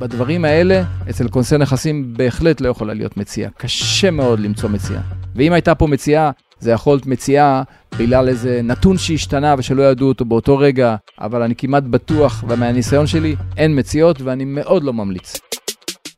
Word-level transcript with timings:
בדברים 0.00 0.44
האלה, 0.44 0.82
אצל 1.10 1.28
כונסי 1.28 1.58
נכסים 1.58 2.14
בהחלט 2.16 2.60
לא 2.60 2.68
יכולה 2.68 2.94
להיות 2.94 3.16
מציאה. 3.16 3.50
קשה 3.56 4.10
מאוד 4.10 4.40
למצוא 4.40 4.68
מציאה. 4.68 5.00
ואם 5.34 5.52
הייתה 5.52 5.74
פה 5.74 5.86
מציאה, 5.86 6.30
זה 6.60 6.70
יכול 6.70 6.92
להיות 6.92 7.06
מציאה 7.06 7.62
בגלל 7.98 8.28
איזה 8.28 8.60
נתון 8.64 8.98
שהשתנה 8.98 9.54
ושלא 9.58 9.82
ידעו 9.82 10.08
אותו 10.08 10.24
באותו 10.24 10.58
רגע, 10.58 10.96
אבל 11.20 11.42
אני 11.42 11.54
כמעט 11.54 11.82
בטוח, 11.82 12.44
ומהניסיון 12.48 13.06
שלי, 13.06 13.36
אין 13.56 13.78
מציאות 13.78 14.20
ואני 14.20 14.44
מאוד 14.44 14.84
לא 14.84 14.92
ממליץ. 14.92 15.40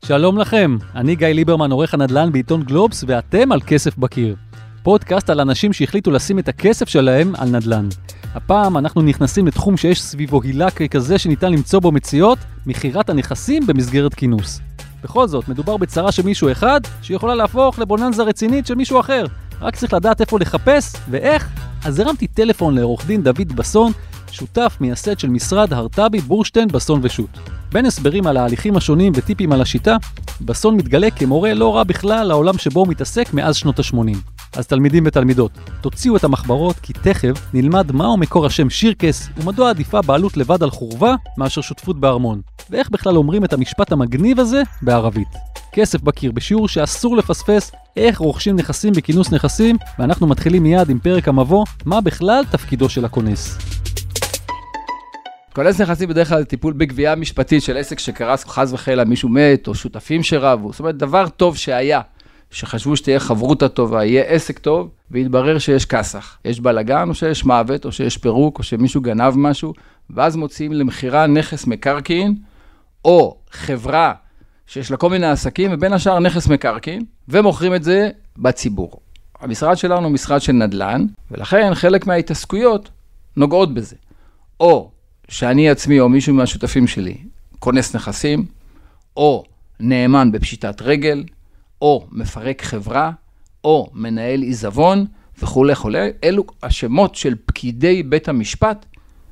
שלום 0.05 0.37
לכם, 0.37 0.77
אני 0.95 1.15
גיא 1.15 1.27
ליברמן, 1.27 1.71
עורך 1.71 1.93
הנדל"ן 1.93 2.31
בעיתון 2.31 2.63
גלובס, 2.63 3.03
ואתם 3.07 3.51
על 3.51 3.61
כסף 3.61 3.97
בקיר. 3.97 4.35
פודקאסט 4.83 5.29
על 5.29 5.39
אנשים 5.39 5.73
שהחליטו 5.73 6.11
לשים 6.11 6.39
את 6.39 6.47
הכסף 6.47 6.89
שלהם 6.89 7.33
על 7.37 7.49
נדל"ן. 7.49 7.87
הפעם 8.35 8.77
אנחנו 8.77 9.01
נכנסים 9.01 9.47
לתחום 9.47 9.77
שיש 9.77 10.01
סביבו 10.01 10.41
הילה 10.41 10.71
ככזה 10.71 11.17
שניתן 11.17 11.51
למצוא 11.51 11.79
בו 11.79 11.91
מציאות, 11.91 12.37
מכירת 12.65 13.09
הנכסים 13.09 13.67
במסגרת 13.67 14.13
כינוס. 14.13 14.59
בכל 15.03 15.27
זאת, 15.27 15.49
מדובר 15.49 15.77
בצרה 15.77 16.11
של 16.11 16.23
מישהו 16.23 16.51
אחד, 16.51 16.81
שיכולה 17.01 17.35
להפוך 17.35 17.79
לבוננזה 17.79 18.23
רצינית 18.23 18.67
של 18.67 18.75
מישהו 18.75 18.99
אחר. 18.99 19.25
רק 19.61 19.75
צריך 19.75 19.93
לדעת 19.93 20.21
איפה 20.21 20.39
לחפש 20.39 20.95
ואיך. 21.09 21.49
אז 21.85 21.99
הרמתי 21.99 22.27
טלפון 22.27 22.75
לעורך 22.75 23.05
דין 23.05 23.23
דוד 23.23 23.51
בסון, 23.55 23.91
שותף 24.31 24.77
מייסד 24.81 25.19
של 25.19 25.29
משרד 25.29 25.73
הרטבי 25.73 26.21
בורשטיין 26.21 26.67
בסון 26.67 26.99
ושות'. 27.03 27.39
בין 27.71 27.85
הסברים 27.85 28.27
על 28.27 28.37
ההליכים 28.37 28.77
השונים 28.77 29.13
וטיפים 29.15 29.51
על 29.51 29.61
השיטה, 29.61 29.97
בסון 30.41 30.77
מתגלה 30.77 31.11
כמורה 31.11 31.53
לא 31.53 31.75
רע 31.75 31.83
בכלל 31.83 32.27
לעולם 32.27 32.57
שבו 32.57 32.79
הוא 32.79 32.87
מתעסק 32.87 33.33
מאז 33.33 33.55
שנות 33.55 33.79
ה-80. 33.79 34.17
אז 34.55 34.67
תלמידים 34.67 35.03
ותלמידות, 35.07 35.51
תוציאו 35.81 36.15
את 36.15 36.23
המחברות 36.23 36.75
כי 36.79 36.93
תכף 36.93 37.47
נלמד 37.53 37.91
מהו 37.91 38.17
מקור 38.17 38.45
השם 38.45 38.69
שירקס 38.69 39.29
ומדוע 39.37 39.69
עדיפה 39.69 40.01
בעלות 40.01 40.37
לבד 40.37 40.63
על 40.63 40.69
חורבה 40.69 41.15
מאשר 41.37 41.61
שותפות 41.61 41.99
בארמון, 41.99 42.41
ואיך 42.69 42.89
בכלל 42.89 43.17
אומרים 43.17 43.45
את 43.45 43.53
המשפט 43.53 43.91
המגניב 43.91 44.39
הזה 44.39 44.61
בערבית. 44.81 45.27
כסף 45.73 46.01
בקיר 46.01 46.31
בשיעור 46.31 46.67
שאסור 46.67 47.17
לפספס 47.17 47.71
איך 47.97 48.17
רוכשים 48.17 48.55
נכסים 48.55 48.93
בכינוס 48.93 49.31
נכסים, 49.31 49.77
ואנחנו 49.99 50.27
מתחילים 50.27 50.63
מיד 50.63 50.89
עם 50.89 50.99
פרק 50.99 51.27
המבוא, 51.27 51.65
מה 51.85 52.01
בכלל 52.01 52.43
תפקידו 52.51 52.89
של 52.89 53.05
הכונס. 53.05 53.57
כונס 55.55 55.81
נכסים 55.81 56.09
בדרך 56.09 56.29
כלל 56.29 56.39
זה 56.39 56.45
טיפול 56.45 56.73
בגבייה 56.73 57.15
משפטית 57.15 57.63
של 57.63 57.77
עסק 57.77 57.99
שקרס, 57.99 58.45
חס 58.45 58.73
וחלילה 58.73 59.05
מישהו 59.05 59.29
מת, 59.29 59.67
או 59.67 59.75
שותפים 59.75 60.23
שרבו. 60.23 60.71
זאת 60.71 60.79
אומרת, 60.79 60.97
דבר 60.97 61.29
טוב 61.29 61.57
שהיה, 61.57 62.01
שחשבו 62.51 62.95
שתהיה 62.95 63.19
חברותא 63.19 63.67
טובה, 63.67 64.05
יהיה 64.05 64.23
עסק 64.23 64.59
טוב, 64.59 64.89
והתברר 65.11 65.59
שיש 65.59 65.85
כסח. 65.85 66.37
יש 66.45 66.59
בלאגן, 66.59 67.09
או 67.09 67.15
שיש 67.15 67.45
מוות, 67.45 67.85
או 67.85 67.91
שיש 67.91 68.17
פירוק, 68.17 68.59
או 68.59 68.63
שמישהו 68.63 69.01
גנב 69.01 69.33
משהו, 69.37 69.73
ואז 70.09 70.35
מוציאים 70.35 70.73
למכירה 70.73 71.27
נכס 71.27 71.67
מקרקעין, 71.67 72.35
או 73.05 73.37
חברה 73.51 74.13
שיש 74.67 74.91
לה 74.91 74.97
כל 74.97 75.09
מיני 75.09 75.27
עסקים, 75.27 75.71
ובין 75.73 75.93
השאר 75.93 76.19
נכס 76.19 76.47
מקרקעין, 76.47 77.05
ומוכרים 77.29 77.75
את 77.75 77.83
זה 77.83 78.09
בציבור. 78.37 78.99
המשרד 79.39 79.77
שלנו 79.77 80.03
הוא 80.03 80.11
משרד 80.11 80.41
של 80.41 80.53
נדל"ן, 80.53 81.05
ולכן 81.31 81.75
חלק 81.75 82.07
מההתעסקויות 82.07 82.89
נוגעות 83.37 83.73
בזה. 83.73 83.95
או 84.59 84.91
שאני 85.29 85.69
עצמי 85.69 85.99
או 85.99 86.09
מישהו 86.09 86.33
מהשותפים 86.33 86.87
שלי 86.87 87.17
כונס 87.59 87.95
נכסים, 87.95 88.45
או 89.17 89.43
נאמן 89.79 90.31
בפשיטת 90.31 90.81
רגל, 90.81 91.23
או 91.81 92.07
מפרק 92.11 92.61
חברה, 92.61 93.11
או 93.63 93.89
מנהל 93.93 94.41
עיזבון 94.41 95.05
וכולי 95.41 95.73
וכולי. 95.73 96.09
אלו 96.23 96.43
השמות 96.63 97.15
של 97.15 97.35
פקידי 97.45 98.03
בית 98.03 98.29
המשפט 98.29 98.85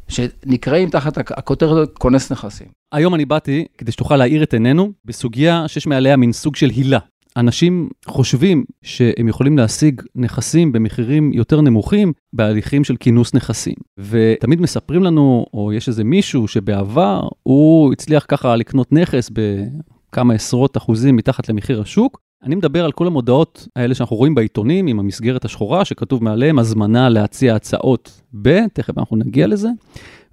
שנקראים 0.07 0.89
תחת 0.89 1.17
הכותרת 1.17 1.97
כונס 1.97 2.31
נכסים. 2.31 2.67
היום 2.91 3.15
אני 3.15 3.25
באתי 3.25 3.65
כדי 3.77 3.91
שתוכל 3.91 4.15
להאיר 4.17 4.43
את 4.43 4.53
עינינו 4.53 4.91
בסוגיה 5.05 5.67
שיש 5.67 5.87
מעליה 5.87 6.17
מין 6.17 6.31
סוג 6.31 6.55
של 6.55 6.69
הילה. 6.69 6.99
אנשים 7.37 7.89
חושבים 8.05 8.63
שהם 8.83 9.27
יכולים 9.27 9.57
להשיג 9.57 10.01
נכסים 10.15 10.71
במחירים 10.71 11.33
יותר 11.33 11.61
נמוכים 11.61 12.13
בהליכים 12.33 12.83
של 12.83 12.95
כינוס 12.95 13.33
נכסים. 13.33 13.75
ותמיד 13.97 14.61
מספרים 14.61 15.03
לנו, 15.03 15.45
או 15.53 15.73
יש 15.73 15.87
איזה 15.87 16.03
מישהו 16.03 16.47
שבעבר 16.47 17.27
הוא 17.43 17.93
הצליח 17.93 18.25
ככה 18.27 18.55
לקנות 18.55 18.91
נכס 18.91 19.31
בכמה 19.33 20.33
עשרות 20.33 20.77
אחוזים 20.77 21.15
מתחת 21.15 21.49
למחיר 21.49 21.81
השוק. 21.81 22.19
אני 22.43 22.55
מדבר 22.55 22.85
על 22.85 22.91
כל 22.91 23.07
המודעות 23.07 23.67
האלה 23.75 23.95
שאנחנו 23.95 24.15
רואים 24.15 24.35
בעיתונים 24.35 24.87
עם 24.87 24.99
המסגרת 24.99 25.45
השחורה 25.45 25.85
שכתוב 25.85 26.23
מעליהם 26.23 26.59
הזמנה 26.59 27.09
להציע 27.09 27.55
הצעות 27.55 28.21
ב, 28.41 28.67
תכף 28.73 28.97
אנחנו 28.97 29.17
נגיע 29.17 29.47
לזה, 29.47 29.69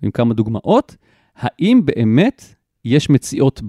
עם 0.02 0.10
כמה 0.10 0.34
דוגמאות. 0.34 0.96
האם 1.36 1.80
באמת 1.84 2.44
יש 2.84 3.10
מציאות 3.10 3.62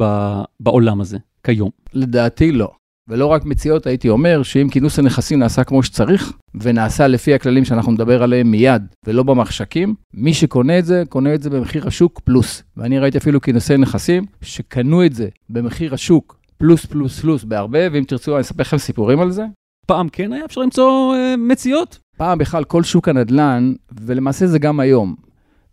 בעולם 0.59 1.01
הזה 1.01 1.17
כיום? 1.43 1.69
לדעתי 1.93 2.51
לא. 2.51 2.71
ולא 3.07 3.25
רק 3.25 3.45
מציאות, 3.45 3.87
הייתי 3.87 4.09
אומר 4.09 4.43
שאם 4.43 4.69
כינוס 4.71 4.99
הנכסים 4.99 5.39
נעשה 5.39 5.63
כמו 5.63 5.83
שצריך, 5.83 6.33
ונעשה 6.61 7.07
לפי 7.07 7.33
הכללים 7.33 7.65
שאנחנו 7.65 7.91
נדבר 7.91 8.23
עליהם 8.23 8.51
מיד, 8.51 8.83
ולא 9.05 9.23
במחשכים, 9.23 9.95
מי 10.13 10.33
שקונה 10.33 10.79
את 10.79 10.85
זה, 10.85 11.03
קונה 11.09 11.33
את 11.33 11.41
זה 11.41 11.49
במחיר 11.49 11.87
השוק 11.87 12.19
פלוס. 12.23 12.63
ואני 12.77 12.99
ראיתי 12.99 13.17
אפילו 13.17 13.41
כינוסי 13.41 13.77
נכסים 13.77 14.25
שקנו 14.41 15.05
את 15.05 15.13
זה 15.13 15.27
במחיר 15.49 15.93
השוק 15.93 16.36
פלוס 16.57 16.85
פלוס 16.85 17.19
פלוס 17.19 17.43
בהרבה, 17.43 17.79
ואם 17.91 18.03
תרצו 18.03 18.33
אני 18.33 18.41
אספר 18.41 18.61
לכם 18.61 18.77
סיפורים 18.77 19.19
על 19.19 19.31
זה. 19.31 19.45
פעם 19.85 20.09
כן 20.09 20.33
היה 20.33 20.45
אפשר 20.45 20.61
למצוא 20.61 21.15
אה, 21.15 21.35
מציאות? 21.37 21.99
פעם 22.17 22.37
בכלל 22.37 22.63
כל 22.63 22.83
שוק 22.83 23.07
הנדל"ן, 23.09 23.73
ולמעשה 24.01 24.47
זה 24.47 24.59
גם 24.59 24.79
היום, 24.79 25.15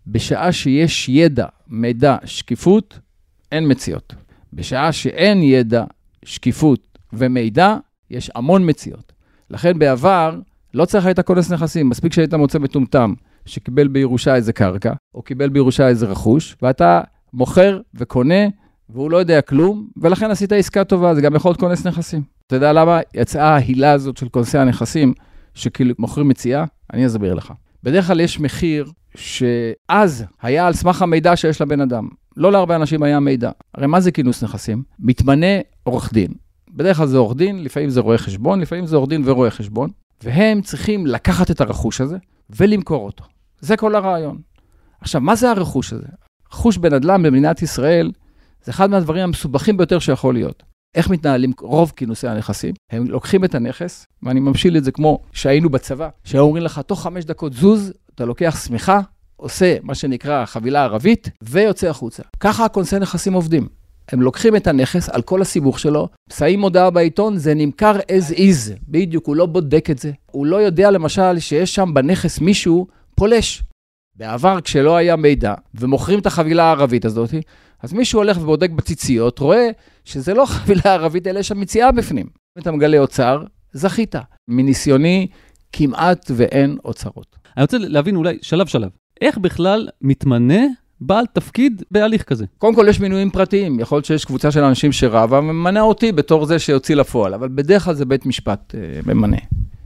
בשעה 0.06 0.52
שיש 0.52 1.08
ידע, 1.08 1.46
מידע, 1.68 2.16
שקיפות, 2.24 2.98
אין 3.52 3.70
מציאות. 3.70 4.14
בשעה 4.52 4.92
שאין 4.92 5.42
ידע, 5.42 5.84
שקיפות 6.24 6.98
ומידע, 7.12 7.76
יש 8.10 8.30
המון 8.34 8.70
מציאות. 8.70 9.12
לכן 9.50 9.78
בעבר, 9.78 10.38
לא 10.74 10.84
צריך 10.84 11.06
היית 11.06 11.20
כונס 11.20 11.52
נכסים, 11.52 11.88
מספיק 11.88 12.12
שהיית 12.12 12.34
מוצא 12.34 12.58
מטומטם 12.58 13.14
שקיבל 13.46 13.88
בירושה 13.88 14.34
איזה 14.34 14.52
קרקע, 14.52 14.92
או 15.14 15.22
קיבל 15.22 15.48
בירושה 15.48 15.88
איזה 15.88 16.06
רכוש, 16.06 16.56
ואתה 16.62 17.00
מוכר 17.32 17.80
וקונה, 17.94 18.44
והוא 18.90 19.10
לא 19.10 19.16
יודע 19.16 19.40
כלום, 19.40 19.88
ולכן 19.96 20.30
עשית 20.30 20.52
עסקה 20.52 20.84
טובה, 20.84 21.14
זה 21.14 21.20
גם 21.20 21.34
יכול 21.34 21.48
להיות 21.48 21.60
כונס 21.60 21.86
נכסים. 21.86 22.22
אתה 22.46 22.56
יודע 22.56 22.72
למה 22.72 23.00
יצאה 23.14 23.54
ההילה 23.54 23.92
הזאת 23.92 24.16
של 24.16 24.28
כונסי 24.28 24.58
הנכסים, 24.58 25.14
שכאילו 25.54 25.94
מוכרים 25.98 26.28
מציאה? 26.28 26.64
אני 26.92 27.06
אסביר 27.06 27.34
לך. 27.34 27.52
בדרך 27.82 28.06
כלל 28.06 28.20
יש 28.20 28.40
מחיר 28.40 28.90
שאז 29.16 30.24
היה 30.42 30.66
על 30.66 30.72
סמך 30.72 31.02
המידע 31.02 31.36
שיש 31.36 31.60
לבן 31.60 31.80
אדם. 31.80 32.08
לא 32.36 32.52
להרבה 32.52 32.76
אנשים 32.76 33.02
היה 33.02 33.20
מידע. 33.20 33.50
הרי 33.74 33.86
מה 33.86 34.00
זה 34.00 34.12
כינוס 34.12 34.44
נכסים? 34.44 34.82
מתמנה 34.98 35.46
עורך 35.82 36.12
דין. 36.12 36.32
בדרך 36.74 36.96
כלל 36.96 37.06
זה 37.06 37.18
עורך 37.18 37.36
דין, 37.36 37.64
לפעמים 37.64 37.90
זה 37.90 38.00
רואה 38.00 38.18
חשבון, 38.18 38.60
לפעמים 38.60 38.86
זה 38.86 38.96
עורך 38.96 39.08
דין 39.08 39.22
ורואה 39.24 39.50
חשבון, 39.50 39.90
והם 40.22 40.62
צריכים 40.62 41.06
לקחת 41.06 41.50
את 41.50 41.60
הרכוש 41.60 42.00
הזה 42.00 42.16
ולמכור 42.50 43.06
אותו. 43.06 43.24
זה 43.60 43.76
כל 43.76 43.94
הרעיון. 43.94 44.38
עכשיו, 45.00 45.20
מה 45.20 45.34
זה 45.34 45.50
הרכוש 45.50 45.92
הזה? 45.92 46.06
רכוש 46.52 46.76
בנדל"ן 46.78 47.22
במדינת 47.22 47.62
ישראל 47.62 48.10
זה 48.64 48.70
אחד 48.70 48.90
מהדברים 48.90 49.24
המסובכים 49.24 49.76
ביותר 49.76 49.98
שיכול 49.98 50.34
להיות. 50.34 50.62
איך 50.94 51.10
מתנהלים 51.10 51.52
רוב 51.60 51.92
כינוסי 51.96 52.28
הנכסים? 52.28 52.74
הם 52.90 53.06
לוקחים 53.06 53.44
את 53.44 53.54
הנכס, 53.54 54.06
ואני 54.22 54.40
ממשיל 54.40 54.76
את 54.76 54.84
זה 54.84 54.92
כמו 54.92 55.22
שהיינו 55.32 55.70
בצבא, 55.70 56.08
שהיו 56.24 56.42
אומרים 56.42 56.62
לך, 56.62 56.78
תוך 56.78 57.02
חמש 57.02 57.24
דקות 57.24 57.52
זוז, 57.52 57.92
אתה 58.14 58.24
לוקח 58.24 58.64
שמיכה, 58.66 59.00
עושה 59.36 59.76
מה 59.82 59.94
שנקרא 59.94 60.44
חבילה 60.44 60.84
ערבית, 60.84 61.30
ויוצא 61.42 61.88
החוצה. 61.88 62.22
ככה 62.40 62.64
הכונסי 62.64 62.98
נכסים 62.98 63.32
עובדים. 63.32 63.68
הם 64.12 64.22
לוקחים 64.22 64.56
את 64.56 64.66
הנכס 64.66 65.08
על 65.08 65.22
כל 65.22 65.42
הסיבוך 65.42 65.78
שלו, 65.78 66.08
שמים 66.32 66.60
מודעה 66.60 66.90
בעיתון, 66.90 67.36
זה 67.38 67.54
נמכר 67.54 67.98
as 67.98 68.34
is. 68.34 68.78
בדיוק, 68.88 69.26
הוא 69.26 69.36
לא 69.36 69.46
בודק 69.46 69.90
את 69.90 69.98
זה. 69.98 70.12
הוא 70.30 70.46
לא 70.46 70.56
יודע 70.56 70.90
למשל 70.90 71.38
שיש 71.38 71.74
שם 71.74 71.94
בנכס 71.94 72.40
מישהו 72.40 72.86
פולש. 73.14 73.62
בעבר, 74.16 74.60
כשלא 74.60 74.96
היה 74.96 75.16
מידע, 75.16 75.54
ומוכרים 75.74 76.18
את 76.18 76.26
החבילה 76.26 76.64
הערבית 76.64 77.04
הזאת, 77.04 77.34
אז 77.84 77.92
מישהו 77.92 78.20
הולך 78.20 78.36
ובודק 78.40 78.70
בציציות, 78.70 79.38
רואה 79.38 79.70
שזה 80.04 80.34
לא 80.34 80.44
חבילה 80.46 80.82
ערבית, 80.84 81.26
אלא 81.26 81.38
יש 81.38 81.48
שם 81.48 81.60
מציאה 81.60 81.92
בפנים. 81.92 82.26
אם 82.26 82.62
אתה 82.62 82.72
מגלה 82.72 82.98
אוצר, 82.98 83.42
זכית. 83.72 84.14
מניסיוני, 84.48 85.26
כמעט 85.72 86.30
ואין 86.34 86.76
אוצרות. 86.84 87.36
אני 87.56 87.62
רוצה 87.62 87.78
להבין 87.78 88.16
אולי 88.16 88.38
שלב 88.42 88.66
שלב. 88.66 88.88
איך 89.20 89.38
בכלל 89.38 89.88
מתמנה 90.02 90.60
בעל 91.00 91.26
תפקיד 91.32 91.82
בהליך 91.90 92.22
כזה? 92.22 92.44
קודם 92.58 92.74
כל 92.74 92.86
יש 92.88 93.00
מינויים 93.00 93.30
פרטיים, 93.30 93.80
יכול 93.80 93.96
להיות 93.96 94.04
שיש 94.04 94.24
קבוצה 94.24 94.50
של 94.50 94.64
אנשים 94.64 94.92
שרבה 94.92 95.38
וממנה 95.38 95.80
אותי 95.80 96.12
בתור 96.12 96.46
זה 96.46 96.58
שיוציא 96.58 96.96
לפועל, 96.96 97.34
אבל 97.34 97.48
בדרך 97.48 97.84
כלל 97.84 97.94
זה 97.94 98.04
בית 98.04 98.26
משפט 98.26 98.74
אה, 98.74 99.14
ממנה. 99.14 99.36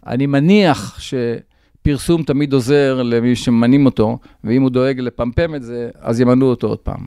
אני 0.06 0.26
מניח 0.26 1.00
שפרסום 1.00 2.22
תמיד 2.22 2.52
עוזר 2.52 3.02
למי 3.02 3.36
שממנים 3.36 3.86
אותו, 3.86 4.18
ואם 4.44 4.62
הוא 4.62 4.70
דואג 4.70 5.00
לפמפם 5.00 5.54
את 5.54 5.62
זה, 5.62 5.90
אז 6.00 6.20
ימנו 6.20 6.46
אותו 6.46 6.66
עוד 6.66 6.78
פעם. 6.78 7.06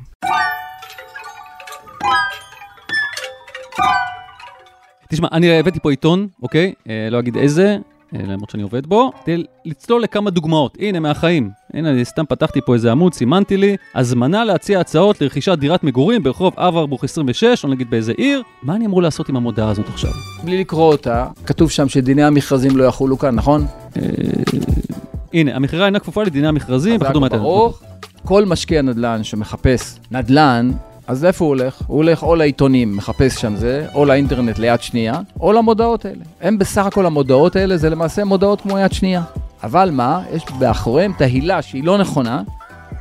תשמע, 5.12 5.28
אני 5.32 5.60
הבאתי 5.60 5.80
פה 5.80 5.90
עיתון, 5.90 6.28
אוקיי? 6.44 6.74
אה, 6.90 7.08
לא 7.12 7.20
אגיד 7.20 7.38
איזה, 7.38 7.78
אה, 8.16 8.20
למרות 8.28 8.50
שאני 8.50 8.64
עובד 8.64 8.86
בו, 8.86 9.12
כדי 9.26 9.44
לצלול 9.66 10.02
לכמה 10.02 10.30
דוגמאות. 10.30 10.78
הנה, 10.80 11.00
מהחיים. 11.00 11.50
הנה, 11.74 11.90
אני 11.90 12.06
סתם 12.06 12.26
פתחתי 12.26 12.60
פה 12.66 12.74
איזה 12.74 12.92
עמוד, 12.92 13.14
סימנתי 13.14 13.58
לי, 13.58 13.76
הזמנה 13.96 14.46
להציע 14.46 14.80
הצעות 14.80 15.22
לרכישת 15.22 15.58
דירת 15.58 15.84
מגורים 15.84 16.24
ברחוב 16.24 16.54
אברבוך 16.58 17.04
26, 17.04 17.64
או 17.64 17.70
נגיד 17.70 17.90
באיזה 17.90 18.14
עיר. 18.18 18.42
מה 18.64 18.76
אני 18.76 18.86
אמור 18.86 19.02
לעשות 19.02 19.30
עם 19.30 19.36
המודעה 19.36 19.70
הזאת 19.70 19.88
עכשיו? 19.88 20.12
בלי 20.44 20.60
לקרוא 20.60 20.92
אותה, 20.92 21.28
כתוב 21.46 21.72
שם 21.72 21.90
שדיני 21.90 22.24
המכרזים 22.24 22.78
לא 22.78 22.84
יחולו 22.84 23.18
כאן, 23.18 23.36
נכון? 23.36 23.66
אה, 23.98 24.02
הנה, 25.34 25.56
המכירה 25.56 25.86
אינה 25.86 26.00
כפופה 26.00 26.24
לדיני 26.24 26.48
המכרזים, 26.48 27.00
חזק. 27.04 27.16
וברוך. 27.16 27.82
כל 28.26 28.46
משקיע 28.46 28.82
נדל"ן 28.82 29.24
שמחפש 29.24 30.00
נדל"ן, 30.12 30.72
אז 31.12 31.24
לאיפה 31.24 31.46
הוא 31.46 31.50
הולך? 31.50 31.82
הוא 31.88 31.98
הולך 31.98 32.24
או 32.24 32.36
לעיתונים, 32.36 32.98
מחפש 32.98 33.42
שם 33.42 33.56
זה, 33.56 33.86
או 33.94 34.06
לאינטרנט 34.06 34.60
ליד 34.60 34.82
שנייה, 34.82 35.14
או 35.40 35.54
למודעות 35.54 36.06
האלה. 36.06 36.24
הם 36.42 36.58
בסך 36.58 36.86
הכל 36.86 37.06
המודעות 37.06 37.56
האלה 37.56 37.78
זה 37.78 37.90
למעשה 37.90 38.24
מודעות 38.26 38.62
כמו 38.62 38.80
יד 38.80 38.92
שנייה. 38.94 39.22
אבל 39.64 39.90
מה? 39.92 40.22
יש 40.34 40.44
מאחוריהם 40.60 41.14
תהילה 41.18 41.62
שהיא 41.62 41.84
לא 41.84 41.98
נכונה, 41.98 42.42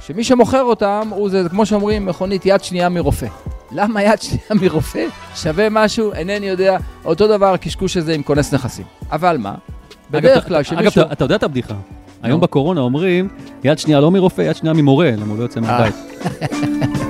שמי 0.01 0.25
שמוכר 0.25 0.63
אותם 0.63 1.09
הוא 1.11 1.31
זה, 1.31 1.43
כמו 1.51 1.67
שאומרים, 1.67 2.07
מכונית 2.07 2.47
יד 2.47 2.65
שנייה 2.65 2.89
מרופא. 2.89 3.27
למה 3.73 4.03
יד 4.03 4.23
שנייה 4.23 4.45
מרופא 4.63 5.05
שווה 5.35 5.69
משהו? 5.71 6.13
אינני 6.13 6.47
יודע. 6.47 6.77
אותו 7.05 7.29
דבר 7.29 7.53
הקשקוש 7.55 7.97
הזה 7.97 8.15
עם 8.15 8.23
כונס 8.23 8.55
נכסים. 8.55 8.85
אבל 9.13 9.37
מה? 9.39 9.55
בדרך 10.11 10.37
אגב, 10.37 10.47
כלל 10.49 10.57
אגב, 10.57 10.65
כשמישהו... 10.65 11.03
אתה- 11.03 11.13
אתה 11.13 11.25
יודע 11.25 11.37
את 11.37 11.43
הבדיחה. 11.43 11.75
היום. 12.23 12.41
בקורונה 12.41 12.81
אומרים, 12.81 13.29
יד 13.65 13.79
שנייה 13.79 14.01
לא 14.01 14.11
מרופא, 14.11 14.43
יד 14.43 14.57
שנייה 14.57 14.75
ממורה, 14.75 15.11
למה 15.17 15.31
הוא 15.31 15.39
לא 15.39 15.43
יוצא 15.43 15.61
מהבית. 15.61 15.95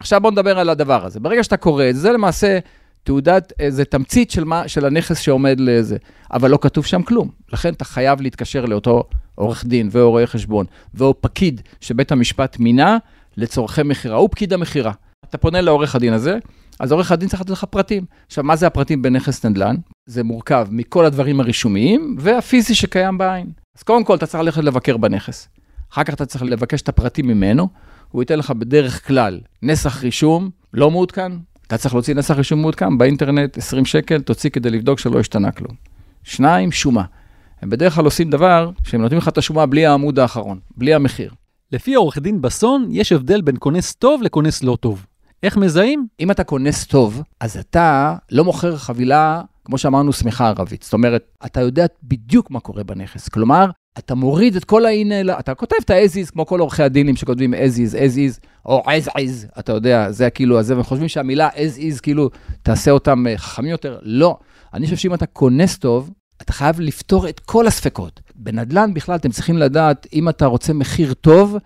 עכשיו 0.00 0.20
בוא 0.20 0.30
נדבר 0.30 0.58
על 0.58 0.68
הדבר 0.68 1.04
הזה. 1.04 1.20
ברגע 1.20 1.44
שאתה 1.44 1.56
קורא 1.56 1.84
את 1.90 1.96
זה, 1.96 2.12
למעשה 2.12 2.58
תעודת, 3.02 3.52
זה 3.68 3.84
תמצית 3.84 4.30
של, 4.30 4.44
מה, 4.44 4.68
של 4.68 4.86
הנכס 4.86 5.18
שעומד 5.18 5.60
לזה, 5.60 5.96
אבל 6.32 6.50
לא 6.50 6.58
כתוב 6.60 6.86
שם 6.86 7.02
כלום. 7.02 7.30
לכן 7.52 7.72
אתה 7.72 7.84
חייב 7.84 8.20
להתקשר 8.20 8.64
לאותו 8.64 9.04
עורך 9.34 9.64
דין 9.64 9.88
ורואה 9.92 10.26
חשבון, 10.26 10.66
ואו 10.94 11.14
פקיד 11.20 11.60
שבית 11.80 12.12
המשפט 12.12 12.58
מינה 12.58 12.98
לצורכי 13.36 13.82
מכירה, 13.82 14.16
הוא 14.16 14.28
פקיד 14.30 14.52
המכירה. 14.52 14.92
אתה 15.24 15.38
פונה 15.38 15.60
לעורך 15.60 15.94
הדין 15.94 16.12
הזה, 16.12 16.38
אז 16.80 16.92
עורך 16.92 17.12
הדין 17.12 17.28
צריך 17.28 17.40
לתת 17.42 17.50
לך 17.50 17.64
פרטים. 17.64 18.04
עכשיו, 18.26 18.44
מה 18.44 18.56
זה 18.56 18.66
הפרטים 18.66 19.02
בנכס 19.02 19.46
נדל"ן? 19.46 19.76
זה 20.06 20.24
מורכב 20.24 20.68
מכל 20.70 21.04
הדברים 21.04 21.40
הרישומיים 21.40 22.16
והפיזי 22.18 22.74
שקיים 22.74 23.18
בעין. 23.18 23.50
אז 23.78 23.82
קודם 23.82 24.04
כל, 24.04 24.14
אתה 24.14 24.26
צריך 24.26 24.42
ללכת 24.44 24.64
לבקר 24.64 24.96
בנכס. 24.96 25.48
אחר 25.92 26.04
כך 26.04 26.14
אתה 26.14 26.26
צריך 26.26 26.42
לבקש 26.42 26.82
את 26.82 26.88
הפרטים 26.88 27.26
ממנו, 27.26 27.68
הוא 28.10 28.22
ייתן 28.22 28.38
לך 28.38 28.50
בדרך 28.50 29.06
כלל 29.06 29.40
נסח 29.62 30.02
רישום 30.02 30.50
לא 30.74 30.90
מעודכן, 30.90 31.32
אתה 31.66 31.78
צריך 31.78 31.94
להוציא 31.94 32.14
נסח 32.14 32.34
רישום 32.34 32.60
מעודכן 32.60 32.98
באינטרנט, 32.98 33.58
20 33.58 33.84
שקל, 33.84 34.20
תוציא 34.20 34.50
כדי 34.50 34.70
לבדוק 34.70 34.98
שלא 34.98 35.20
השתנה 35.20 35.52
כלום. 35.52 35.74
שניים, 36.22 36.72
שומה. 36.72 37.04
הם 37.62 37.70
בדרך 37.70 37.94
כלל 37.94 38.04
עושים 38.04 38.30
דבר 38.30 38.70
שהם 38.84 39.02
נותנים 39.02 39.18
לך 39.18 39.28
את 39.28 39.38
השומה 39.38 39.66
בלי 39.66 39.86
העמוד 39.86 40.18
האחרון, 40.18 40.58
בלי 40.76 40.94
המחיר. 40.94 41.32
לפי 41.72 41.94
העורך 41.94 42.18
דין 42.18 42.40
בסון, 42.40 42.88
יש 42.90 43.12
הבדל 43.12 43.40
בין 43.40 43.56
כונס 43.58 43.94
טוב 43.94 44.22
לכונס 44.22 44.62
לא 44.62 44.76
טוב. 44.80 45.06
איך 45.42 45.56
מזהים? 45.56 46.06
אם 46.20 46.30
אתה 46.30 46.44
כונס 46.44 46.86
טוב, 46.86 47.22
אז 47.40 47.56
אתה 47.56 48.16
לא 48.30 48.44
מוכר 48.44 48.76
חבילה, 48.76 49.42
כמו 49.64 49.78
שאמרנו, 49.78 50.12
שמחה 50.12 50.48
ערבית. 50.48 50.82
זאת 50.82 50.92
אומרת, 50.92 51.22
אתה 51.46 51.60
יודע 51.60 51.86
בדיוק 52.02 52.50
מה 52.50 52.60
קורה 52.60 52.84
בנכס. 52.84 53.28
כלומר, 53.28 53.70
אתה 53.98 54.14
מוריד 54.14 54.56
את 54.56 54.64
כל 54.64 54.86
ההנה, 54.86 55.38
אתה 55.38 55.54
כותב 55.54 55.76
את 55.84 55.90
ה-as 55.90 56.28
is, 56.28 56.32
כמו 56.32 56.46
כל 56.46 56.60
עורכי 56.60 56.82
הדינים 56.82 57.16
שכותבים 57.16 57.54
as 57.54 57.56
is, 57.56 57.94
as 57.94 58.16
is, 58.16 58.46
או 58.66 58.82
as 58.86 59.08
is, 59.08 59.58
אתה 59.58 59.72
יודע, 59.72 60.10
זה 60.10 60.30
כאילו, 60.30 60.58
הזה, 60.58 60.78
וחושבים 60.78 61.08
שהמילה 61.08 61.48
as 61.48 61.78
is, 61.78 62.00
כאילו, 62.02 62.30
תעשה 62.62 62.90
אותם 62.90 63.26
אה, 63.26 63.38
חכמים 63.38 63.70
יותר. 63.70 63.98
לא. 64.02 64.38
אני 64.74 64.84
חושב 64.84 64.96
שאם 64.96 65.14
אתה 65.14 65.26
כונס 65.26 65.78
טוב, 65.78 66.10
אתה 66.42 66.52
חייב 66.52 66.80
לפתור 66.80 67.28
את 67.28 67.40
כל 67.40 67.66
הספקות. 67.66 68.20
בנדל"ן 68.34 68.94
בכלל, 68.94 69.16
אתם 69.16 69.30
צריכים 69.30 69.58
לדעת, 69.58 70.06
אם 70.12 70.28
אתה 70.28 70.46
רוצה 70.46 70.72
מחיר 70.72 71.14
טוב, 71.14 71.56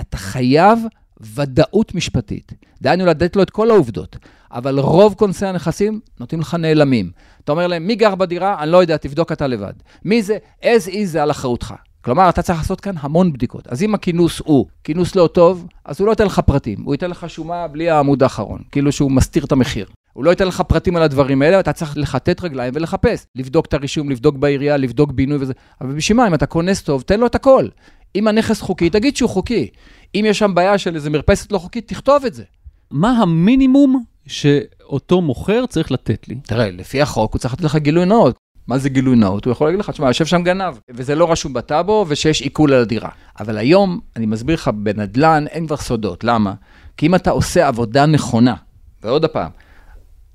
אתה 0.00 0.16
חייב 0.16 0.78
ודאות 1.20 1.94
משפטית. 1.94 2.52
דהיינו, 2.82 3.06
לתת 3.06 3.36
לו 3.36 3.42
את 3.42 3.50
כל 3.50 3.70
העובדות. 3.70 4.16
אבל 4.50 4.78
רוב 4.78 5.14
כונסי 5.14 5.46
הנכסים 5.46 6.00
נותנים 6.20 6.40
לך 6.40 6.54
נעלמים. 6.54 7.10
אתה 7.44 7.52
אומר 7.52 7.66
להם, 7.66 7.86
מי 7.86 7.94
גר 7.94 8.14
בדירה? 8.14 8.62
אני 8.62 8.70
לא 8.70 8.78
יודע, 8.78 8.96
תבדוק 8.96 9.32
אתה 9.32 9.46
לבד. 9.46 9.72
מי 10.04 10.22
זה? 10.22 10.38
as 10.62 10.88
is 10.88 11.04
זה 11.04 11.22
על 11.22 11.30
אחריותך. 11.30 11.74
כלומר, 12.04 12.28
אתה 12.28 12.42
צריך 12.42 12.58
לעשות 12.58 12.80
כאן 12.80 12.94
המון 13.00 13.32
בדיקות. 13.32 13.66
אז 13.66 13.82
אם 13.82 13.94
הכינוס 13.94 14.42
הוא 14.44 14.66
כינוס 14.84 15.16
לא 15.16 15.28
טוב, 15.32 15.66
אז 15.84 16.00
הוא 16.00 16.06
לא 16.06 16.12
ייתן 16.12 16.26
לך 16.26 16.38
פרטים. 16.38 16.82
הוא 16.84 16.94
ייתן 16.94 17.10
לך 17.10 17.30
שומה 17.30 17.68
בלי 17.68 17.90
העמוד 17.90 18.22
האחרון, 18.22 18.60
כאילו 18.72 18.92
שהוא 18.92 19.10
מסתיר 19.10 19.44
את 19.44 19.52
המחיר. 19.52 19.86
הוא 20.12 20.24
לא 20.24 20.30
ייתן 20.30 20.48
לך 20.48 20.60
פרטים 20.60 20.96
על 20.96 21.02
הדברים 21.02 21.42
האלה, 21.42 21.60
אתה 21.60 21.72
צריך 21.72 21.96
לכתת 21.96 22.42
רגליים 22.42 22.72
ולחפש. 22.76 23.26
לבדוק 23.34 23.66
את 23.66 23.74
הרישום, 23.74 24.10
לבדוק 24.10 24.36
בעירייה, 24.36 24.76
לבדוק 24.76 25.12
בינוי 25.12 25.38
וזה. 25.40 25.52
אבל 25.80 25.92
בשביל 25.92 26.16
מה, 26.16 26.26
אם 26.26 26.34
אתה 26.34 26.46
כונס 26.46 26.82
טוב, 26.82 27.02
תן 27.02 27.20
לו 27.20 27.26
את 27.26 27.34
הכל. 27.34 27.68
אם 28.16 28.28
הנכס 28.28 28.60
חוקי, 28.60 28.90
תגיד 28.90 29.16
שהוא 29.16 29.30
חוקי. 29.30 29.68
אם 30.14 30.24
יש 30.28 30.38
שם 30.38 30.54
בעיה 30.54 30.78
של 30.78 30.94
איזה 30.94 31.10
מרפסת 31.10 31.52
לא 31.52 31.58
חוקית, 31.58 31.88
תכתוב 31.88 32.24
את 32.24 32.34
זה. 32.34 32.44
מה 32.90 33.10
המינימום 33.10 34.04
שאותו 34.26 35.20
מוכר 35.20 35.66
צריך 35.66 35.92
לתת 35.92 36.28
לי? 36.28 36.34
תראה, 36.34 36.70
לפי 36.70 37.02
החוק 37.02 37.32
הוא 37.32 37.38
צריך 37.38 37.54
לתת 37.54 37.64
לך 37.64 37.76
גילוי 37.76 38.04
נאות. 38.04 38.36
מה 38.66 38.78
זה 38.78 38.88
גילוי 38.88 39.16
נאות? 39.16 39.44
הוא 39.44 39.52
יכול 39.52 39.66
להגיד 39.66 39.80
לך, 39.80 39.90
תשמע, 39.90 40.06
יושב 40.06 40.26
שם 40.26 40.42
גנב, 40.42 40.74
וזה 40.90 41.14
לא 41.14 41.32
רשום 41.32 41.52
בטאבו, 41.52 42.06
ושיש 42.08 42.42
עיקול 42.42 42.72
על 42.72 42.82
הדירה. 42.82 43.08
אבל 43.40 43.58
היום, 43.58 44.00
אני 44.16 44.26
מסביר 44.26 44.54
לך, 44.54 44.68
בנדל"ן 44.68 45.44
אין 45.46 45.66
כבר 45.66 45.76
סודות. 45.76 46.24
למה? 46.24 46.54
כי 46.96 47.06
אם 47.06 47.14
אתה 47.14 47.30
עושה 47.30 47.68
עבודה 47.68 48.06
נכונה, 48.06 48.54
ועוד 49.02 49.26
פעם, 49.26 49.50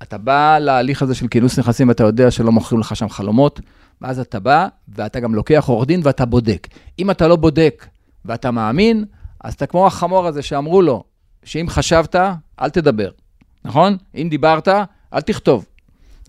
אתה 0.02 0.18
בא 0.18 0.58
להליך 0.58 1.02
הזה 1.02 1.14
של 1.14 1.28
כינוס 1.28 1.58
נכסים 1.58 1.88
ואתה 1.88 2.04
יודע 2.04 2.30
שלא 2.30 2.52
מוכרים 2.52 2.80
לך 2.80 2.96
שם 2.96 3.08
חלומות, 3.08 3.60
ואז 4.00 4.20
אתה 4.20 4.40
בא 4.40 4.66
ואתה 4.88 5.20
גם 5.20 5.34
לוקח 5.34 5.64
עורך 5.68 5.86
דין 5.86 6.00
ואתה 6.04 6.24
בודק. 6.24 6.68
אם 6.98 7.10
אתה 7.10 7.28
לא 7.28 7.36
בודק 7.36 7.86
ואתה 8.24 8.50
מאמין, 8.50 9.04
אז 9.44 9.54
אתה 9.54 9.66
כמו 9.66 9.86
החמור 9.86 10.26
הזה 10.26 10.42
שאמרו 10.42 10.82
לו, 10.82 11.04
שאם 11.44 11.66
חשבת, 11.68 12.16
אל 12.60 12.70
תדבר, 12.70 13.10
נכון? 13.64 13.96
אם 14.14 14.28
דיברת, 14.30 14.68
אל 15.14 15.20
תכתוב. 15.20 15.66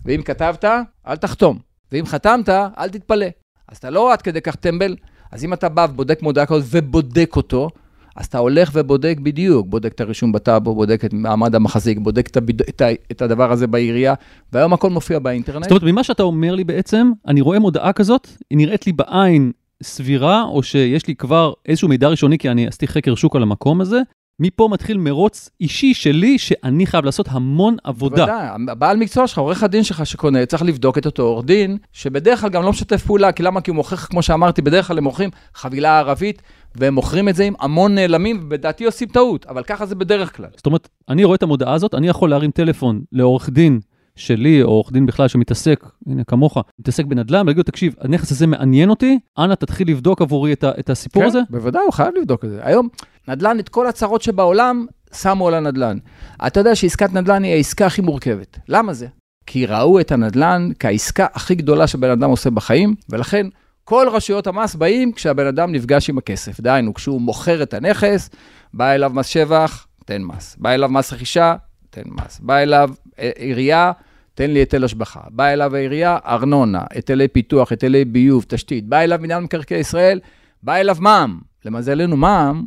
ואם 0.04 0.22
כתבת, 0.22 0.64
אל 1.06 1.16
תחתום. 1.16 1.58
ואם 1.92 2.06
חתמת, 2.06 2.48
אל 2.48 2.88
תתפלא. 2.88 3.26
אז 3.68 3.76
אתה 3.76 3.90
לא 3.90 4.12
עד 4.12 4.22
כדי 4.22 4.40
כך 4.40 4.56
טמבל, 4.56 4.96
אז 5.32 5.44
אם 5.44 5.52
אתה 5.52 5.68
בא 5.68 5.86
ובודק 5.90 6.22
מודעה 6.22 6.46
כזאת 6.46 6.64
ובודק 6.70 7.32
אותו, 7.36 7.70
אז 8.16 8.26
אתה 8.26 8.38
הולך 8.38 8.70
ובודק 8.74 9.16
בדיוק, 9.22 9.66
בודק 9.66 9.92
את 9.92 10.00
הרישום 10.00 10.32
בטאבו, 10.32 10.74
בודק 10.74 11.04
את 11.04 11.12
מעמד 11.12 11.54
המחזיק, 11.54 11.98
בודק 11.98 12.26
את, 12.26 12.36
הביד... 12.36 12.62
את, 12.68 12.80
ה... 12.80 12.86
את 13.10 13.22
הדבר 13.22 13.52
הזה 13.52 13.66
בעירייה, 13.66 14.14
והיום 14.52 14.72
הכל 14.72 14.90
מופיע 14.90 15.18
באינטרנט. 15.18 15.62
זאת 15.62 15.70
אומרת, 15.70 15.82
ממה 15.82 16.04
שאתה 16.04 16.22
אומר 16.22 16.54
לי 16.54 16.64
בעצם, 16.64 17.12
אני 17.26 17.40
רואה 17.40 17.58
מודעה 17.58 17.92
כזאת, 17.92 18.28
היא 18.50 18.58
נראית 18.58 18.86
לי 18.86 18.92
בעין 18.92 19.52
סבירה, 19.82 20.42
או 20.42 20.62
שיש 20.62 21.06
לי 21.06 21.14
כבר 21.14 21.52
איזשהו 21.66 21.88
מידע 21.88 22.08
ראשוני, 22.08 22.38
כי 22.38 22.50
אני 22.50 22.66
עשיתי 22.66 22.88
חקר 22.88 23.14
שוק 23.14 23.36
על 23.36 23.42
המקום 23.42 23.80
הזה. 23.80 24.00
מפה 24.40 24.68
מתחיל 24.70 24.98
מרוץ 24.98 25.50
אישי 25.60 25.94
שלי, 25.94 26.38
שאני 26.38 26.86
חייב 26.86 27.04
לעשות 27.04 27.26
המון 27.30 27.76
עבודה. 27.84 28.26
בוודאי, 28.26 28.46
הבעל 28.68 28.96
מקצוע 28.96 29.26
שלך, 29.26 29.38
עורך 29.38 29.62
הדין 29.62 29.82
שלך 29.82 30.06
שקונה, 30.06 30.46
צריך 30.46 30.62
לבדוק 30.62 30.98
את 30.98 31.06
אותו 31.06 31.22
עורך 31.22 31.44
דין, 31.44 31.78
שבדרך 31.92 32.40
כלל 32.40 32.50
גם 32.50 32.62
לא 32.62 32.70
משתף 32.70 33.06
פעולה, 33.06 33.32
כי 33.32 33.42
למה? 33.42 33.60
כי 33.60 33.70
הוא 33.70 33.76
מוכר, 33.76 33.96
כמו 33.96 34.22
שאמרתי, 34.22 34.62
בדרך 34.62 34.86
כלל 34.86 34.98
הם 34.98 35.04
מוכרים 35.04 35.30
חבילה 35.54 35.98
ערבית, 35.98 36.42
והם 36.74 36.94
מוכרים 36.94 37.28
את 37.28 37.34
זה 37.34 37.44
עם 37.44 37.54
המון 37.60 37.94
נעלמים, 37.94 38.40
ובדעתי 38.42 38.84
עושים 38.84 39.08
טעות, 39.08 39.46
אבל 39.46 39.62
ככה 39.62 39.86
זה 39.86 39.94
בדרך 39.94 40.36
כלל. 40.36 40.48
זאת 40.56 40.66
אומרת, 40.66 40.88
אני 41.08 41.24
רואה 41.24 41.36
את 41.36 41.42
המודעה 41.42 41.74
הזאת, 41.74 41.94
אני 41.94 42.08
יכול 42.08 42.30
להרים 42.30 42.50
טלפון 42.50 43.02
לעורך 43.12 43.50
דין 43.50 43.80
שלי, 44.16 44.62
או 44.62 44.68
עורך 44.68 44.92
דין 44.92 45.06
בכלל 45.06 45.28
שמתעסק, 45.28 45.86
הנה 46.06 46.24
כמוך, 46.24 46.58
מתעסק 46.78 47.04
בנדל"ן, 47.04 47.40
ולהגיד 47.40 47.56
לו, 47.56 47.62
תקשיב, 47.62 47.94
הנכס 48.00 48.32
הזה 48.32 48.46
מעניין 48.46 48.90
אותי, 48.90 49.18
אנא 49.38 49.54
תתחיל 49.54 49.90
לבדוק 49.90 50.22
עבורי 50.22 50.52
את, 50.52 50.64
ה- 50.64 50.72
את 50.78 50.90
הסיפור 50.90 51.22
כן, 51.22 51.28
הזה. 51.28 51.40
בוודאי, 51.50 51.82
הוא 51.84 51.92
חייב 51.92 52.14
לבדוק 52.16 52.44
את 52.44 52.50
זה. 52.50 52.60
היום, 52.62 52.88
נדל"ן, 53.28 53.58
את 53.58 53.68
כל 53.68 53.86
הצרות 53.86 54.22
שבעולם, 54.22 54.86
שמו 55.14 55.48
על 55.48 55.54
הנדל"ן. 55.54 55.98
אתה 56.46 56.60
יודע 56.60 56.74
שעסקת 56.74 57.12
נדל"ן 57.12 57.44
היא 57.44 57.52
העסקה 57.54 57.86
הכי 57.86 58.02
מורכבת. 58.02 58.58
למה 58.68 58.92
זה? 58.92 59.06
כי 59.46 59.66
ראו 59.66 60.00
את 60.00 60.12
הנדל"ן 60.12 60.70
כעסקה 60.78 61.26
הכי 61.34 61.54
גדולה 61.54 61.86
שבן 61.86 62.10
אדם 62.10 62.30
עושה 62.30 62.50
בחיים, 62.50 62.94
ולכן 63.10 63.46
כל 63.84 64.06
רשויות 64.12 64.46
המס 64.46 64.74
באים 64.74 65.12
כשהבן 65.12 65.46
אדם 65.46 65.72
נפגש 65.72 66.10
עם 66.10 66.18
הכסף. 66.18 66.60
דהיינו, 66.60 66.94
כשהוא 66.94 67.20
מוכר 67.20 67.62
את 67.62 67.74
הנכס, 67.74 68.30
בא 68.74 68.90
אליו 68.92 69.10
מס 69.14 69.26
שבח, 69.26 69.86
תן 70.06 70.22
מס. 70.22 70.56
בא 70.58 70.70
אליו 70.70 70.88
מס 70.88 71.12
רכישה, 71.12 71.54
תן 71.90 72.02
מס. 72.06 72.40
בא 72.40 72.56
אליו 72.58 72.90
עירייה, 73.36 73.92
תן 74.34 74.50
לי 74.50 74.58
היטל 74.58 74.84
השבחה. 74.84 75.20
בא 75.30 75.44
אליו 75.46 75.76
העירייה, 75.76 76.18
ארנונה, 76.26 76.82
היטלי 76.94 77.28
פיתוח, 77.28 77.70
היטלי 77.70 78.04
ביוב, 78.04 78.44
תשתית. 78.48 78.86
בא 78.88 78.98
אליו 79.00 79.18
מינהל 79.22 79.42
מקרקעי 79.42 79.78
ישראל, 79.78 80.20
בא 80.62 80.74
אליו 80.76 80.96
מע"מ. 81.00 81.38
למזלנו, 81.64 82.16
מע"מ, 82.16 82.64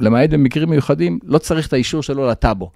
למעט 0.00 0.30
במקרים 0.30 0.70
מיוחדים, 0.70 1.18
לא 1.24 1.38
צריך 1.38 1.66
את 1.68 1.72
האישור 1.72 2.02
שלו 2.02 2.26
לטאבו. 2.28 2.70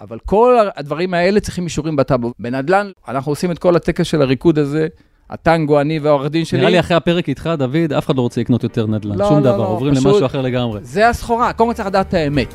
אבל 0.00 0.18
כל 0.26 0.56
הדברים 0.76 1.14
האלה 1.14 1.40
צריכים 1.40 1.64
אישורים 1.64 1.96
בטאבו. 1.96 2.32
בנדל"ן, 2.38 2.90
אנחנו 3.08 3.32
עושים 3.32 3.50
את 3.50 3.58
כל 3.58 3.76
הטקס 3.76 4.06
של 4.06 4.22
הריקוד 4.22 4.58
הזה, 4.58 4.86
הטנגו, 5.30 5.80
אני 5.80 5.98
והעורך 5.98 6.30
דין 6.30 6.44
שלי. 6.44 6.58
נראה 6.60 6.70
לי 6.70 6.80
אחרי 6.80 6.96
הפרק 6.96 7.28
איתך, 7.28 7.50
דוד, 7.58 7.92
אף 7.98 8.06
אחד 8.06 8.16
לא 8.16 8.22
רוצה 8.22 8.40
לקנות 8.40 8.62
יותר 8.62 8.86
נדל"ן, 8.86 9.18
לא, 9.18 9.28
שום 9.28 9.36
לא, 9.36 9.42
דבר, 9.42 9.56
לא, 9.58 9.66
עוברים 9.66 9.94
פשוט- 9.94 10.06
למשהו 10.06 10.26
אחר 10.26 10.40
לגמרי. 10.40 10.80
זה 10.82 11.08
הסחורה, 11.08 11.52
קודם 11.52 11.70
כל 11.70 11.74
צריך 11.74 11.88
לדעת 11.88 12.08
את 12.08 12.14
האמת. 12.14 12.54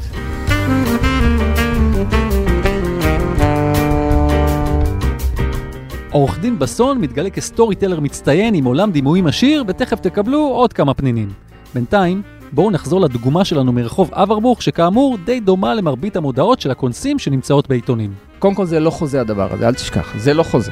עורך 6.16 6.40
דין 6.40 6.60
בסון 6.60 7.02
מתגלה 7.02 7.30
כסטורי 7.30 7.76
טלר 7.76 8.00
מצטיין 8.00 8.54
עם 8.54 8.66
עולם 8.66 8.92
דימויים 8.92 9.28
עשיר, 9.28 9.64
ותכף 9.68 10.00
תקבלו 10.00 10.40
עוד 10.40 10.74
כמה 10.74 10.94
פנינים. 10.94 11.30
בינתיים, 11.74 12.22
בואו 12.52 12.72
נחזור 12.72 13.02
לדוגמה 13.02 13.46
שלנו 13.46 13.74
מרחוב 13.74 14.14
אברבוך, 14.14 14.62
שכאמור 14.62 15.18
די 15.26 15.40
דומה 15.40 15.74
למרבית 15.74 16.16
המודעות 16.16 16.62
של 16.62 16.72
הכונסים 16.72 17.20
שנמצאות 17.20 17.68
בעיתונים. 17.70 18.14
קודם 18.40 18.56
כל 18.56 18.66
זה 18.66 18.80
לא 18.80 18.90
חוזה 18.90 19.22
הדבר 19.22 19.54
הזה, 19.54 19.68
אל 19.68 19.74
תשכח, 19.74 20.14
זה 20.18 20.34
לא 20.34 20.44
חוזה. 20.44 20.72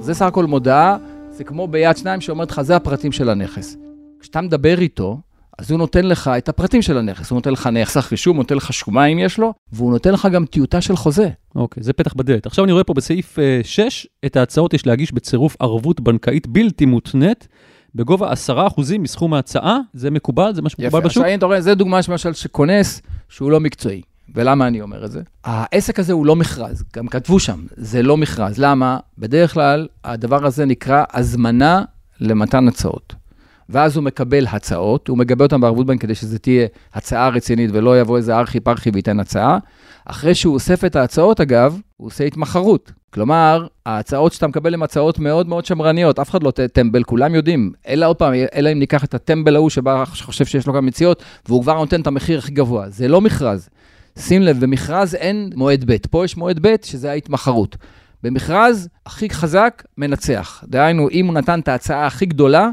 זה 0.00 0.14
סך 0.14 0.22
הכל 0.22 0.46
מודעה, 0.46 0.96
זה 1.30 1.44
כמו 1.44 1.68
ביד 1.68 1.96
שניים 1.96 2.20
שאומרת 2.20 2.50
לך, 2.50 2.62
זה 2.62 2.76
הפרטים 2.76 3.12
של 3.12 3.28
הנכס. 3.28 3.76
כשאתה 4.20 4.40
מדבר 4.40 4.78
איתו, 4.78 5.20
אז 5.58 5.70
הוא 5.70 5.78
נותן 5.78 6.06
לך 6.06 6.30
את 6.38 6.48
הפרטים 6.48 6.82
של 6.82 6.98
הנכס, 6.98 7.30
הוא 7.30 7.36
נותן 7.36 7.50
לך 7.50 7.66
נחסך 7.72 8.08
רישום, 8.10 8.36
הוא 8.36 8.42
נותן 8.42 8.54
לך 8.54 8.72
שומה 8.72 9.04
אם 9.04 9.18
יש 9.18 9.38
לו, 9.38 9.54
והוא 9.72 9.92
נותן 9.92 10.12
לך 10.12 10.28
גם 10.32 10.46
טיוטה 10.46 10.80
של 10.80 10.96
חוזה. 10.96 11.28
אוקיי, 11.54 11.82
זה 11.82 11.92
פתח 11.92 12.14
בדלת. 12.14 12.46
עכשיו 12.46 12.64
אני 12.64 12.72
רואה 12.72 12.84
פה 12.84 12.94
בסעיף 12.94 13.38
6, 13.62 14.06
את 14.26 14.36
ההצעות 14.36 14.74
יש 14.74 14.86
להגיש 14.86 15.12
בצירוף 15.12 15.56
ערבות 15.60 16.00
בנקאית 16.00 16.46
בלתי 16.46 16.86
מותנית, 16.86 17.48
בגובה 17.94 18.32
10% 18.48 18.54
מסכום 18.98 19.34
ההצעה, 19.34 19.78
זה 19.92 20.10
מקובל? 20.10 20.54
זה 20.54 20.62
מה 20.62 20.68
שמקובל 20.68 20.88
יפה, 20.88 21.00
בשוק? 21.00 21.22
עכשיו 21.22 21.38
אתה 21.38 21.46
רואה, 21.46 21.60
זה 21.60 21.74
דוגמה 21.74 22.00
למשל 22.08 22.32
שכונס 22.32 23.02
שהוא 23.28 23.50
לא 23.50 23.60
מקצועי. 23.60 24.02
ולמה 24.34 24.66
אני 24.66 24.80
אומר 24.80 25.04
את 25.04 25.10
זה? 25.10 25.20
העסק 25.44 25.98
הזה 25.98 26.12
הוא 26.12 26.26
לא 26.26 26.36
מכרז, 26.36 26.84
גם 26.96 27.08
כתבו 27.08 27.40
שם, 27.40 27.60
זה 27.76 28.02
לא 28.02 28.16
מכרז. 28.16 28.58
למה? 28.58 28.98
בדרך 29.18 29.54
כלל 29.54 29.88
הדבר 30.04 30.46
הזה 30.46 30.64
נקרא 30.64 31.04
הזמנה 31.12 31.82
למתן 32.20 32.68
הצעות. 32.68 33.14
ואז 33.72 33.96
הוא 33.96 34.04
מקבל 34.04 34.46
הצעות, 34.46 35.08
הוא 35.08 35.18
מגבה 35.18 35.44
אותן 35.44 35.60
בערבות 35.60 35.86
בנק 35.86 36.00
כדי 36.00 36.14
שזה 36.14 36.38
תהיה 36.38 36.66
הצעה 36.94 37.28
רצינית 37.28 37.70
ולא 37.72 38.00
יבוא 38.00 38.16
איזה 38.16 38.38
ארכי 38.38 38.60
פרחי 38.60 38.90
וייתן 38.92 39.20
הצעה. 39.20 39.58
אחרי 40.04 40.34
שהוא 40.34 40.54
אוסף 40.54 40.84
את 40.84 40.96
ההצעות, 40.96 41.40
אגב, 41.40 41.80
הוא 41.96 42.06
עושה 42.06 42.24
התמחרות. 42.24 42.92
כלומר, 43.10 43.66
ההצעות 43.86 44.32
שאתה 44.32 44.46
מקבל 44.46 44.74
הן 44.74 44.82
הצעות 44.82 45.18
מאוד 45.18 45.48
מאוד 45.48 45.64
שמרניות, 45.64 46.18
אף 46.18 46.30
אחד 46.30 46.42
לא 46.42 46.50
טמבל, 46.50 47.02
כולם 47.02 47.34
יודעים. 47.34 47.72
אלא 47.88 48.06
עוד 48.06 48.16
פעם, 48.16 48.32
אלא 48.54 48.72
אם 48.72 48.78
ניקח 48.78 49.04
את 49.04 49.14
הטמבל 49.14 49.56
ההוא 49.56 49.70
שבא, 49.70 50.04
שחושב 50.14 50.44
שיש 50.44 50.66
לו 50.66 50.72
גם 50.72 50.86
מציאות, 50.86 51.22
והוא 51.48 51.62
כבר 51.62 51.74
נותן 51.74 52.00
את 52.00 52.06
המחיר 52.06 52.38
הכי 52.38 52.52
גבוה. 52.52 52.88
זה 52.88 53.08
לא 53.08 53.20
מכרז. 53.20 53.68
שים 54.18 54.42
לב, 54.42 54.60
במכרז 54.60 55.14
אין 55.14 55.50
מועד 55.54 55.84
ב', 55.86 55.96
פה 56.10 56.24
יש 56.24 56.36
מועד 56.36 56.58
ב', 56.66 56.74
שזה 56.82 57.10
ההתמחרות. 57.10 57.76
במכרז, 58.22 58.88
הכי 59.06 59.30
חזק 59.30 59.82
מנצח. 59.98 60.64
דהיינו, 60.68 61.10
אם 61.10 61.26
הוא 61.26 61.34
נתן 61.34 61.60
את 61.60 61.68
ההצעה 61.68 62.06
הכי 62.06 62.26
גדולה, 62.26 62.68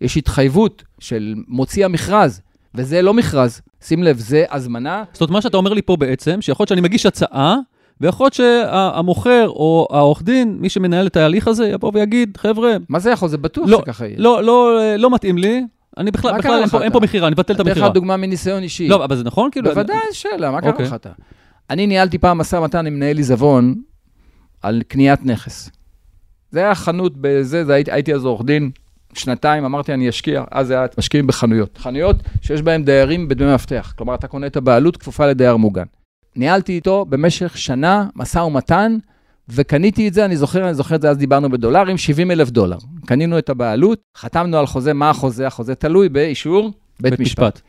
יש 0.00 0.16
התחייבות 0.16 0.82
של 0.98 1.34
מוציא 1.48 1.84
המכרז, 1.84 2.40
וזה 2.74 3.02
לא 3.02 3.14
מכרז. 3.14 3.60
שים 3.84 4.02
לב, 4.02 4.18
זה 4.18 4.44
הזמנה. 4.50 5.04
זאת 5.12 5.20
אומרת, 5.20 5.30
מה 5.32 5.42
שאתה 5.42 5.56
אומר 5.56 5.72
לי 5.72 5.82
פה 5.82 5.96
בעצם, 5.96 6.40
שיכול 6.40 6.62
להיות 6.62 6.68
שאני 6.68 6.80
מגיש 6.80 7.06
הצעה, 7.06 7.56
ויכול 8.00 8.24
להיות 8.24 8.34
שהמוכר 8.34 9.48
או 9.48 9.88
העורך 9.90 10.22
דין, 10.22 10.56
מי 10.60 10.68
שמנהל 10.68 11.06
את 11.06 11.16
ההליך 11.16 11.48
הזה, 11.48 11.68
יבוא 11.68 11.90
ויגיד, 11.94 12.36
חבר'ה... 12.36 12.76
מה 12.88 12.98
זה 12.98 13.10
יכול? 13.10 13.28
זה 13.28 13.38
בטוח 13.38 13.68
לא, 13.68 13.78
שככה 13.78 14.06
יהיה. 14.06 14.16
לא, 14.18 14.44
לא, 14.44 14.80
לא 14.96 15.10
מתאים 15.10 15.38
לי, 15.38 15.64
אני 15.98 16.10
בכלל, 16.10 16.38
בכלל 16.38 16.60
אין 16.60 16.68
פה? 16.68 16.82
אין 16.82 16.92
פה 16.92 17.00
מכירה, 17.00 17.26
אני 17.26 17.34
מבטל 17.34 17.54
את 17.54 17.60
אתן 17.60 17.68
המכירה. 17.68 17.88
לך 17.88 17.94
דוגמה 17.94 18.16
מניסיון 18.16 18.62
אישי. 18.62 18.88
לא, 18.88 19.04
אבל 19.04 19.16
זה 19.16 19.24
נכון? 19.24 19.50
כאילו... 19.50 19.70
בוודאי, 19.70 19.96
שאלה, 20.12 20.50
מה 20.50 20.60
קרה 20.60 20.70
אוקיי. 20.70 20.86
לך 20.86 20.94
אתה? 20.94 21.10
אני 21.70 21.86
ניהלתי 21.86 22.18
פעם 22.18 22.38
משא 22.38 22.56
ומתן 22.56 22.86
עם 22.86 22.94
מנהל 22.94 23.16
עיזבון 23.16 23.74
על 24.62 24.82
קניית 24.88 25.24
נכס. 25.24 25.70
זה 26.50 26.60
היה 26.60 26.74
חנות 26.74 27.12
בזה, 27.16 27.64
זה 27.64 27.74
הייתי, 27.74 27.92
הייתי 27.92 28.14
אז 28.14 28.24
עורך 28.24 28.42
דין, 28.44 28.70
שנתיים, 29.14 29.64
אמרתי, 29.64 29.94
אני 29.94 30.08
אשקיע, 30.08 30.44
אז 30.50 30.66
זה 30.66 30.78
היה 30.78 30.86
משקיעים 30.98 31.26
בחנויות. 31.26 31.78
חנויות 31.78 32.16
שיש 32.42 32.62
בהן 32.62 32.84
דיירים 32.84 33.28
בדמי 33.28 33.54
מפתח, 33.54 33.94
כלומר, 33.96 34.14
אתה 34.14 34.28
קונה 34.28 34.46
את 34.46 34.56
הבעלות 34.56 34.96
כפופה 34.96 35.26
לדייר 35.26 35.56
מוגן. 35.56 35.84
ניהלתי 36.36 36.72
איתו 36.72 37.04
במשך 37.08 37.58
שנה 37.58 38.06
משא 38.16 38.38
ומתן, 38.38 38.96
וקניתי 39.48 40.08
את 40.08 40.14
זה, 40.14 40.24
אני 40.24 40.36
זוכר, 40.36 40.64
אני 40.64 40.74
זוכר 40.74 40.94
את 40.94 41.02
זה, 41.02 41.10
אז 41.10 41.16
דיברנו 41.16 41.50
בדולרים, 41.50 41.98
70 41.98 42.30
אלף 42.30 42.50
דולר. 42.50 42.78
קנינו 43.06 43.38
את 43.38 43.48
הבעלות, 43.48 44.00
חתמנו 44.16 44.58
על 44.58 44.66
חוזה, 44.66 44.92
מה 44.92 45.10
החוזה? 45.10 45.46
החוזה 45.46 45.74
תלוי 45.74 46.08
באישור 46.08 46.72
בית, 47.00 47.10
בית 47.10 47.20
משפט. 47.20 47.42
משפט. 47.42 47.60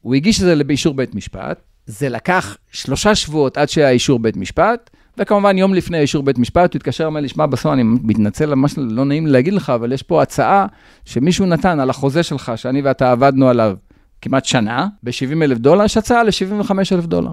הוא 0.00 0.14
הגיש 0.14 0.36
את 0.36 0.44
זה 0.44 0.64
באישור 0.64 0.94
בית 0.94 1.14
משפט, 1.14 1.62
זה 1.86 2.08
לקח 2.08 2.56
שלושה 2.70 3.14
שבועות 3.14 3.58
עד 3.58 3.68
שהיה 3.68 3.90
אישור 3.90 4.18
בית 4.18 4.36
משפט, 4.36 4.90
וכמובן 5.18 5.58
יום 5.58 5.74
לפני 5.74 5.98
אישור 5.98 6.22
בית 6.22 6.38
משפט, 6.38 6.74
הוא 6.74 6.78
התקשר, 6.78 7.06
אומר 7.06 7.20
לי, 7.20 7.28
שמע, 7.28 7.46
בסוף 7.46 7.72
אני 7.72 7.82
מתנצל, 7.82 8.54
ממש 8.54 8.74
לא 8.76 9.04
נעים 9.04 9.26
לי 9.26 9.32
להגיד 9.32 9.52
לך, 9.52 9.70
אבל 9.70 9.92
יש 9.92 10.02
פה 10.02 10.22
הצעה 10.22 10.66
שמישהו 11.04 11.46
נתן 11.46 11.80
על 11.80 11.90
החוזה 11.90 12.22
שלך, 12.22 12.52
שאני 12.56 12.82
ואתה 12.82 13.12
עבדנו 13.12 13.48
עליו 13.48 13.76
כמעט 14.22 14.44
שנה, 14.44 14.86
ב-70 15.02 15.42
אלף 15.42 15.58
דולר, 15.58 15.84
יש 15.84 15.96
הצעה 15.96 16.22
ל-75 16.22 16.70
אלף 16.92 17.06
דולר. 17.06 17.32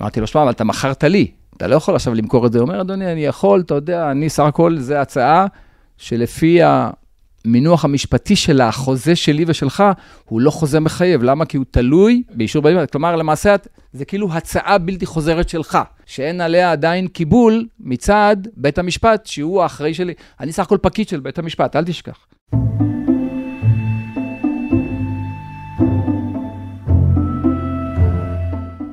אמרתי 0.00 0.20
לו, 0.20 0.26
שמע, 0.26 0.42
אבל 0.42 0.50
אתה 0.50 0.64
מכרת 0.64 1.04
לי, 1.04 1.30
אתה 1.56 1.66
לא 1.66 1.74
יכול 1.74 1.96
עכשיו 1.96 2.14
למכור 2.14 2.46
את 2.46 2.52
זה. 2.52 2.58
הוא 2.58 2.68
אומר, 2.68 2.80
אדוני, 2.80 3.12
אני 3.12 3.24
יכול, 3.24 3.60
אתה 3.60 3.74
יודע, 3.74 4.10
אני 4.10 4.28
סך 4.28 4.42
הכל, 4.42 4.76
זו 4.78 4.94
הצעה 4.94 5.46
שלפי 5.98 6.60
המינוח 7.44 7.84
המשפטי 7.84 8.36
של 8.36 8.60
החוזה 8.60 9.16
שלי 9.16 9.44
ושלך, 9.48 9.84
הוא 10.24 10.40
לא 10.40 10.50
חוזה 10.50 10.80
מחייב. 10.80 11.22
למה? 11.22 11.44
כי 11.46 11.56
הוא 11.56 11.66
תלוי 11.70 12.22
באישור 12.34 12.62
בית 12.62 12.76
משפט. 12.76 12.90
כלומר, 12.90 13.16
למעשה, 13.16 13.54
את- 13.54 13.68
זה 13.92 14.04
כאילו 14.04 14.32
הצעה 14.32 14.78
בלתי 14.78 15.06
חוזרת 15.06 15.48
שלך, 15.48 15.78
שאין 16.06 16.40
עליה 16.40 16.72
עדיין 16.72 17.06
קיבול 17.08 17.66
מצד 17.80 18.36
בית 18.56 18.78
המשפט, 18.78 19.26
שהוא 19.26 19.62
האחראי 19.62 19.94
שלי. 19.94 20.14
אני 20.40 20.52
סך 20.52 20.62
הכל 20.62 20.78
פקיד 20.82 21.08
של 21.08 21.20
בית 21.20 21.38
המשפט, 21.38 21.76
אל 21.76 21.84
תשכח. 21.84 22.26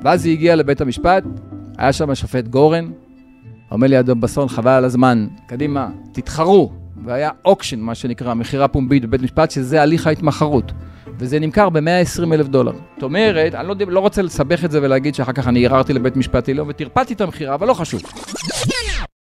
ואז 0.04 0.24
היא 0.26 0.32
הגיעה 0.32 0.56
לבית 0.56 0.80
המשפט, 0.80 1.24
היה 1.78 1.92
שם 1.92 2.10
השופט 2.10 2.48
גורן, 2.48 2.90
אומר 3.70 3.86
לי 3.86 4.00
אדון 4.00 4.20
בסון, 4.20 4.48
חבל 4.48 4.70
על 4.70 4.84
הזמן, 4.84 5.26
קדימה, 5.46 5.88
תתחרו. 6.12 6.72
והיה 7.04 7.30
אוקשן, 7.44 7.80
מה 7.80 7.94
שנקרא, 7.94 8.34
מכירה 8.34 8.68
פומבית 8.68 9.04
בבית 9.04 9.22
משפט, 9.22 9.50
שזה 9.50 9.82
הליך 9.82 10.06
ההתמחרות. 10.06 10.72
וזה 11.18 11.40
נמכר 11.40 11.68
ב-120 11.68 12.32
אלף 12.32 12.48
דולר. 12.48 12.72
זאת 12.72 13.02
אומרת, 13.02 13.54
אני 13.54 13.68
לא, 13.68 13.74
לא 13.88 14.00
רוצה 14.00 14.22
לסבך 14.22 14.64
את 14.64 14.70
זה 14.70 14.82
ולהגיד 14.82 15.14
שאחר 15.14 15.32
כך 15.32 15.48
אני 15.48 15.66
ערערתי 15.66 15.92
לבית 15.92 16.16
משפט 16.16 16.48
עליון 16.48 16.68
וטרפדתי 16.68 17.14
את 17.14 17.20
המכירה, 17.20 17.54
אבל 17.54 17.66
לא 17.66 17.74
חשוב. 17.74 18.02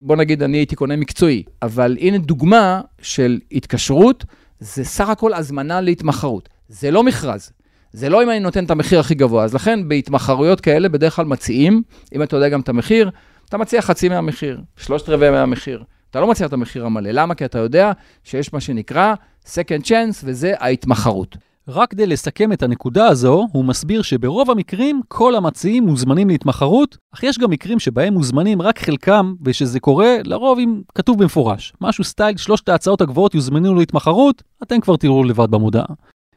בוא 0.03 0.17
נגיד, 0.17 0.43
אני 0.43 0.57
הייתי 0.57 0.77
קונה 0.77 0.97
מקצועי, 0.97 1.43
אבל 1.63 1.97
הנה 2.01 2.19
דוגמה 2.19 2.81
של 3.03 3.39
התקשרות, 3.53 4.25
זה 4.61 4.85
סך 4.85 5.09
הכל 5.09 5.35
הזמנה 5.35 5.81
להתמחרות. 5.81 6.49
זה 6.69 6.91
לא 6.91 7.03
מכרז. 7.03 7.53
זה 7.93 8.09
לא 8.09 8.23
אם 8.23 8.31
אני 8.31 8.41
נותן 8.41 8.65
את 8.65 8.71
המחיר 8.71 9.01
הכי 9.01 9.15
גבוה. 9.15 9.45
אז 9.45 9.55
לכן 9.55 9.89
בהתמחרויות 9.89 10.61
כאלה 10.61 10.89
בדרך 10.89 11.17
כלל 11.17 11.25
מציעים, 11.25 11.83
אם 12.15 12.23
אתה 12.23 12.37
יודע 12.37 12.49
גם 12.49 12.61
את 12.61 12.69
המחיר, 12.69 13.11
אתה 13.49 13.59
מציע 13.59 13.83
חצי 13.83 14.09
מהמחיר, 14.09 14.61
שלושת 14.77 15.09
רבעי 15.09 15.31
מהמחיר. 15.31 15.85
אתה 16.17 16.23
לא 16.23 16.31
מציע 16.31 16.47
את 16.47 16.53
המחיר 16.53 16.87
המלא. 16.87 17.11
למה? 17.11 17.35
כי 17.35 17.45
אתה 17.45 17.59
יודע 17.59 17.93
שיש 18.25 18.53
מה 18.53 18.61
שנקרא 18.61 19.15
second 19.47 19.85
chance, 19.85 20.23
וזה 20.25 20.53
ההתמחרות. 20.59 21.37
רק 21.69 21.91
כדי 21.91 22.07
לסכם 22.07 22.53
את 22.53 22.63
הנקודה 22.63 23.07
הזו, 23.07 23.47
הוא 23.53 23.65
מסביר 23.65 24.03
שברוב 24.03 24.51
המקרים 24.51 25.01
כל 25.09 25.35
המציעים 25.35 25.87
מוזמנים 25.87 26.29
להתמחרות, 26.29 26.97
אך 27.15 27.23
יש 27.23 27.39
גם 27.39 27.51
מקרים 27.51 27.79
שבהם 27.79 28.15
מוזמנים 28.15 28.63
רק 28.63 28.79
חלקם, 28.79 29.35
ושזה 29.45 29.81
קורה 29.81 30.17
לרוב 30.25 30.59
אם 30.59 30.81
כתוב 30.95 31.19
במפורש. 31.19 31.73
משהו 31.81 32.05
סטייל 32.05 32.37
שלושת 32.37 32.69
ההצעות 32.69 33.01
הגבוהות 33.01 33.35
יוזמנו 33.35 33.75
להתמחרות, 33.75 34.43
אתם 34.63 34.81
כבר 34.81 34.97
תראו 34.97 35.25
לבד 35.25 35.51
במודעה. 35.51 35.87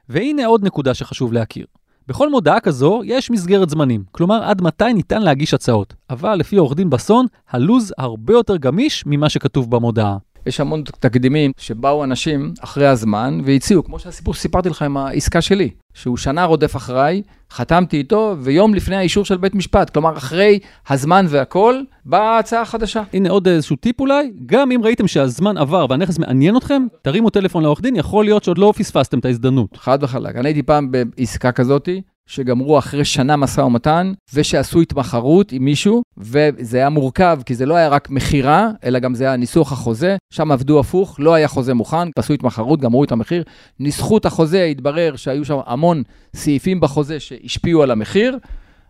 והנה 0.10 0.46
עוד 0.46 0.64
נקודה 0.64 0.94
שחשוב 0.94 1.34
להכיר. 1.34 1.66
בכל 2.10 2.30
מודעה 2.30 2.60
כזו 2.60 3.02
יש 3.06 3.32
מסגרת 3.32 3.70
זמנים, 3.70 4.04
כלומר 4.12 4.44
עד 4.44 4.62
מתי 4.62 4.94
ניתן 4.94 5.22
להגיש 5.22 5.54
הצעות. 5.54 5.94
אבל 6.10 6.36
לפי 6.36 6.58
עורך 6.58 6.76
דין 6.76 6.90
בסון, 6.90 7.26
הלו"ז 7.50 7.94
הרבה 7.98 8.34
יותר 8.34 8.58
גמיש 8.58 9.04
ממה 9.06 9.30
שכתוב 9.30 9.72
במודעה. 9.72 10.18
יש 10.46 10.60
המון 10.60 10.84
תקדימים 11.00 11.52
שבאו 11.58 12.04
אנשים 12.04 12.54
אחרי 12.60 12.88
הזמן 12.88 13.42
והציעו, 13.46 13.84
כמו 13.84 14.00
שהסיפור 14.00 14.34
שסיפרתי 14.34 14.70
לך 14.70 14.82
עם 14.82 14.98
העסקה 14.98 15.42
שלי, 15.42 15.70
שהוא 16.00 16.18
שנה 16.18 16.46
רודף 16.46 16.76
אחריי, 16.76 17.22
חתמתי 17.52 17.98
איתו, 17.98 18.36
ויום 18.40 18.74
לפני 18.74 18.96
האישור 18.96 19.26
של 19.26 19.38
בית 19.38 19.56
משפט, 19.56 19.90
כלומר 19.90 20.18
אחרי 20.18 20.60
הזמן 20.90 21.26
והכל, 21.30 21.82
באה 22.06 22.36
ההצעה 22.36 22.62
החדשה. 22.62 23.04
הנה 23.14 23.30
עוד 23.30 23.48
איזשהו 23.48 23.76
טיפ 23.76 24.00
אולי, 24.00 24.32
גם 24.46 24.72
אם 24.72 24.82
ראיתם 24.84 25.08
שהזמן 25.08 25.58
עבר 25.58 25.86
והנכס 25.90 26.20
מעניין 26.20 26.58
אתכם, 26.58 26.86
תרימו 27.02 27.30
טלפון 27.30 27.64
לעורך 27.64 27.82
דין, 27.82 27.96
יכול 27.96 28.26
להיות 28.26 28.44
שעוד 28.44 28.58
לא 28.58 28.74
פספסתם 28.78 29.20
את 29.20 29.26
ההזדמנות. 29.26 29.78
חד 29.78 30.00
וחלק. 30.02 30.36
אני 30.36 30.48
הייתי 30.48 30.64
פעם 30.64 30.92
בעסקה 30.92 31.52
כזאתי, 31.52 32.02
שגמרו 32.30 32.80
אחרי 32.80 33.06
שנה 33.06 33.36
משא 33.36 33.62
ומתן, 33.62 34.14
ושעשו 34.34 34.82
התמחרות 34.82 35.52
עם 35.52 35.66
מישהו, 35.66 36.02
וזה 36.18 36.78
היה 36.78 36.90
מורכב, 36.90 37.40
כי 37.46 37.56
זה 37.56 37.66
לא 37.66 37.76
היה 37.76 37.88
רק 37.88 38.10
מכירה, 38.10 38.70
אלא 38.84 39.00
גם 39.00 39.16
זה 39.16 39.24
היה 39.24 39.36
ניסוח 39.36 39.72
החוזה, 39.72 40.18
שם 40.34 40.52
עבדו 40.52 40.80
הפוך, 40.80 41.16
לא 41.20 41.34
היה 41.34 41.48
חוזה 41.48 41.74
מוכן, 41.74 42.08
עשו 42.16 42.34
התמחרות, 42.34 42.80
גמרו 42.80 43.04
את 43.04 43.12
המחיר, 43.12 43.44
ניסחו 43.80 44.18
את 44.18 44.26
החוזה, 44.26 44.64
התברר 44.64 45.16
שהיו 45.16 45.46
שם 45.46 45.58
המון 45.66 46.04
סעיפים 46.36 46.80
בחוזה 46.80 47.20
שהשפיעו 47.20 47.84
על 47.84 47.92
המחיר, 47.92 48.38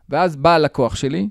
ואז 0.09 0.35
בא 0.35 0.55
הלקוח 0.55 0.95
שלי, 0.95 1.29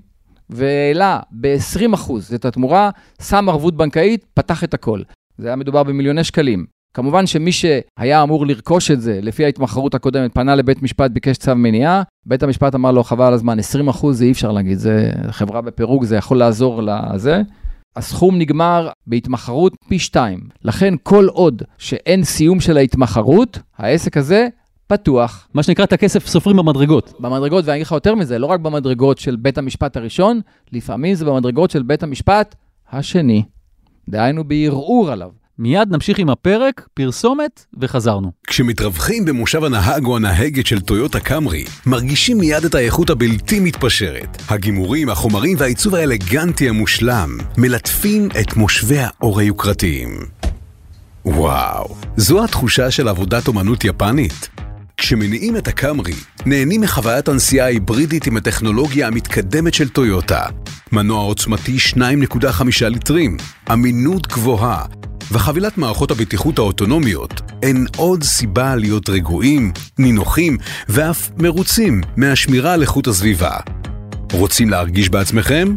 והעלה 0.49 1.19
ב-20% 1.31 2.11
את 2.35 2.45
התמורה, 2.45 2.89
שם 3.21 3.49
ערבות 3.49 3.77
בנקאית, 3.77 4.25
פתח 4.33 4.63
את 4.63 4.73
הכל. 4.73 5.01
זה 5.37 5.47
היה 5.47 5.55
מדובר 5.55 5.83
במיליוני 5.83 6.23
שקלים. 6.23 6.78
כמובן 6.93 7.27
שמי 7.27 7.51
שהיה 7.51 8.23
אמור 8.23 8.45
לרכוש 8.45 8.91
את 8.91 9.01
זה, 9.01 9.19
לפי 9.21 9.45
ההתמחרות 9.45 9.95
הקודמת, 9.95 10.33
פנה 10.33 10.55
לבית 10.55 10.83
משפט, 10.83 11.11
ביקש 11.11 11.37
צו 11.37 11.55
מניעה, 11.55 12.03
בית 12.25 12.43
המשפט 12.43 12.75
אמר 12.75 12.91
לו, 12.91 13.03
חבל 13.03 13.25
על 13.25 13.33
הזמן, 13.33 13.59
20 13.59 13.87
אחוז 13.87 14.17
זה 14.17 14.25
אי 14.25 14.31
אפשר 14.31 14.51
להגיד, 14.51 14.77
זה 14.77 15.11
חברה 15.31 15.61
בפירוק, 15.61 16.03
זה 16.03 16.15
יכול 16.15 16.37
לעזור 16.37 16.81
לזה. 16.83 17.41
הסכום 17.95 18.37
נגמר 18.37 18.89
בהתמחרות 19.07 19.73
פי 19.89 19.99
שתיים. 19.99 20.39
לכן, 20.63 20.93
כל 21.03 21.27
עוד 21.27 21.61
שאין 21.77 22.23
סיום 22.23 22.59
של 22.59 22.77
ההתמחרות, 22.77 23.59
העסק 23.77 24.17
הזה 24.17 24.47
פתוח. 24.87 25.47
מה 25.53 25.63
שנקרא, 25.63 25.85
את 25.85 25.93
הכסף 25.93 26.27
סופרים 26.27 26.57
במדרגות. 26.57 27.13
במדרגות, 27.19 27.65
ואני 27.65 27.75
אגיד 27.75 27.85
לך 27.85 27.91
יותר 27.91 28.15
מזה, 28.15 28.39
לא 28.39 28.45
רק 28.45 28.59
במדרגות 28.59 29.17
של 29.17 29.35
בית 29.35 29.57
המשפט 29.57 29.97
הראשון, 29.97 30.41
לפעמים 30.71 31.15
זה 31.15 31.25
במדרגות 31.25 31.71
של 31.71 31.83
בית 31.83 32.03
המשפט 32.03 32.55
השני. 32.91 33.43
דהיינו 34.09 34.43
בערעור 34.43 35.11
עליו. 35.11 35.29
מיד 35.59 35.87
נמשיך 35.91 36.19
עם 36.19 36.29
הפרק, 36.29 36.87
פרסומת, 36.93 37.65
וחזרנו. 37.81 38.31
כשמתרווחים 38.47 39.25
במושב 39.25 39.63
הנהג 39.63 40.05
או 40.05 40.15
הנהגת 40.15 40.65
של 40.65 40.81
טויוטה 40.81 41.19
קמרי, 41.19 41.65
מרגישים 41.85 42.37
מיד 42.37 42.65
את 42.65 42.75
האיכות 42.75 43.09
הבלתי 43.09 43.59
מתפשרת. 43.59 44.41
הגימורים, 44.49 45.09
החומרים 45.09 45.57
והעיצוב 45.59 45.95
האלגנטי 45.95 46.69
המושלם 46.69 47.37
מלטפים 47.57 48.29
את 48.41 48.57
מושבי 48.57 48.99
האור 48.99 49.39
היוקרתיים. 49.39 50.09
וואו, 51.25 51.95
זו 52.17 52.43
התחושה 52.43 52.91
של 52.91 53.07
עבודת 53.07 53.47
אומנות 53.47 53.85
יפנית. 53.85 54.49
כשמניעים 54.99 55.57
את 55.57 55.67
הקמרי, 55.67 56.13
נהנים 56.45 56.81
מחוויית 56.81 57.27
הנסיעה 57.27 57.65
ההיברידית 57.65 58.27
עם 58.27 58.37
הטכנולוגיה 58.37 59.07
המתקדמת 59.07 59.73
של 59.73 59.89
טויוטה. 59.89 60.45
מנוע 60.91 61.21
עוצמתי 61.21 61.77
2.5 61.95 62.63
ליטרים, 62.81 63.37
אמינות 63.73 64.27
גבוהה, 64.27 64.85
וחבילת 65.31 65.77
מערכות 65.77 66.11
הבטיחות 66.11 66.57
האוטונומיות, 66.59 67.41
אין 67.63 67.85
עוד 67.97 68.23
סיבה 68.23 68.75
להיות 68.75 69.09
רגועים, 69.09 69.71
נינוחים 69.99 70.57
ואף 70.89 71.29
מרוצים 71.37 72.01
מהשמירה 72.17 72.73
על 72.73 72.81
איכות 72.81 73.07
הסביבה. 73.07 73.57
רוצים 74.31 74.69
להרגיש 74.69 75.09
בעצמכם? 75.09 75.75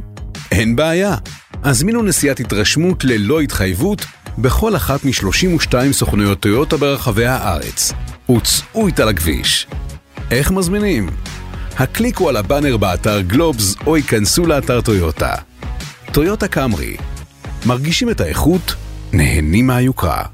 אין 0.51 0.77
בעיה. 0.77 1.17
הזמינו 1.65 2.03
נסיעת 2.03 2.41
התרשמות 2.41 3.05
ללא 3.05 3.41
התחייבות 3.41 4.05
בכל 4.39 4.77
אחת 4.77 5.05
מ-32 5.05 5.93
סוכנויות 5.93 6.41
טויוטה 6.41 6.77
ברחבי 6.77 7.27
הארץ. 7.27 7.93
וצאו 8.31 8.87
איתה 8.87 9.05
לכביש. 9.05 9.67
איך 10.31 10.51
מזמינים? 10.51 11.09
הקליקו 11.79 12.29
על 12.29 12.37
הבאנר 12.37 12.77
באתר 12.77 13.21
גלובס 13.21 13.77
או 13.87 13.97
ייכנסו 13.97 14.47
לאתר 14.47 14.81
טויוטה. 14.81 15.35
טויוטה 16.13 16.49
קמרי. 16.49 16.97
מרגישים 17.67 18.11
את 18.11 18.21
האיכות? 18.21 18.75
נהנים 19.13 19.67
מהיוקרה. 19.67 20.25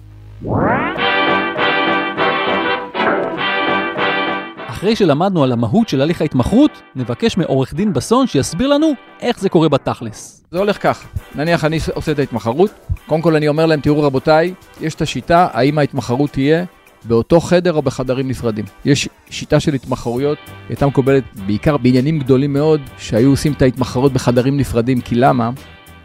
אחרי 4.79 4.97
שלמדנו 4.97 5.45
על 5.45 5.53
המהות 5.53 5.89
של 5.89 6.01
הליך 6.01 6.21
ההתמחרות, 6.21 6.71
נבקש 6.97 7.37
מעורך 7.37 7.75
דין 7.75 7.93
בסון 7.93 8.27
שיסביר 8.27 8.69
לנו 8.69 8.93
איך 9.21 9.41
זה 9.41 9.49
קורה 9.49 9.69
בתכלס. 9.69 10.45
זה 10.51 10.59
הולך 10.59 10.83
כך, 10.83 11.07
נניח 11.35 11.65
אני 11.65 11.79
עושה 11.95 12.13
את 12.13 12.19
ההתמחרות, 12.19 12.71
קודם 13.07 13.23
כל 13.23 13.37
אני 13.37 13.49
אומר 13.49 13.67
להם, 13.67 13.81
תראו 13.81 14.03
רבותיי, 14.03 14.55
יש 14.81 14.95
את 14.95 15.03
השיטה, 15.03 15.49
האם 15.53 15.79
ההתמחרות 15.79 16.31
תהיה 16.31 16.65
באותו 17.05 17.41
חדר 17.41 17.73
או 17.73 17.83
בחדרים 17.83 18.29
נפרדים. 18.29 18.65
יש 18.85 19.09
שיטה 19.31 19.61
של 19.61 19.75
התמחרויות, 19.75 20.39
היא 20.47 20.55
הייתה 20.69 20.87
מקובלת 20.87 21.25
בעיקר 21.47 21.77
בעניינים 21.77 22.19
גדולים 22.19 22.53
מאוד, 22.53 22.81
שהיו 22.99 23.31
עושים 23.31 23.53
את 23.53 23.63
ההתמחרות 23.63 24.13
בחדרים 24.13 24.57
נפרדים, 24.57 25.01
כי 25.01 25.15
למה? 25.15 25.51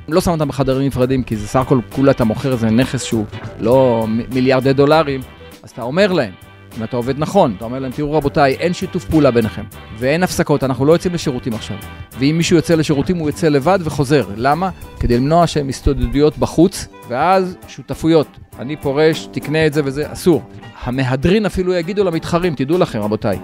לא 0.08 0.22
שם 0.22 0.32
אותם 0.32 0.48
בחדרים 0.48 0.88
נפרדים, 0.88 1.24
כי 1.24 1.36
זה 1.36 1.48
סך 1.48 1.60
הכל 1.60 1.80
כולה 1.90 2.12
אתה 2.12 2.24
מוכר 2.24 2.52
איזה 2.52 2.70
נכס 2.70 3.04
שהוא 3.04 3.26
לא 3.60 4.06
מיליארדי 4.34 4.74
דולרים, 4.74 5.22
אז 5.64 5.70
אתה 5.70 5.82
אומר 5.82 6.14
להם, 6.14 6.32
אם 6.78 6.84
אתה 6.84 6.98
עובד 6.98 7.20
נכון, 7.20 7.54
אתה 7.58 7.66
אומר 7.66 7.80
להם, 7.80 7.92
תראו 7.92 8.14
רבותיי, 8.14 8.54
אין 8.54 8.74
שיתוף 8.74 9.06
פעולה 9.06 9.32
ביניכם, 9.32 9.64
ואין 9.98 10.24
הפסקות, 10.24 10.64
אנחנו 10.64 10.86
לא 10.86 10.94
יוצאים 10.94 11.14
לשירותים 11.14 11.54
עכשיו. 11.54 11.78
ואם 12.20 12.36
מישהו 12.38 12.56
יוצא 12.56 12.76
לשירותים, 12.76 13.18
הוא 13.18 13.30
יוצא 13.30 13.48
לבד 13.48 13.80
וחוזר. 13.82 14.26
למה? 14.36 14.70
כדי 15.00 15.18
למנוע 15.18 15.48
שום 15.48 15.70
הסתודדויות 15.70 16.38
בחוץ, 16.38 16.88
ואז 17.08 17.58
שותפויות. 17.68 18.28
אני 18.60 18.76
פורש, 18.76 19.28
תקנה 19.32 19.66
את 19.66 19.74
זה 19.74 19.82
וזה, 19.86 20.12
אסור. 20.12 20.42
המהדרין 20.84 21.46
אפילו 21.46 21.74
יגידו 21.74 22.04
למתחרים, 22.04 22.56
תדעו 22.56 22.78
לכם 22.78 23.00
רבותיי, 23.00 23.40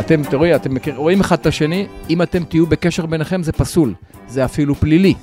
אתם, 0.00 0.22
תראי, 0.22 0.56
אתם 0.56 0.74
מכיר, 0.74 0.94
רואים 0.96 1.20
אחד 1.20 1.38
את 1.38 1.46
השני, 1.46 1.86
אם 2.10 2.22
אתם 2.22 2.44
תהיו 2.44 2.66
בקשר 2.66 3.06
ביניכם 3.06 3.42
זה 3.42 3.52
פסול, 3.52 3.94
זה 4.28 4.44
אפילו 4.44 4.74
פלילי. 4.74 5.14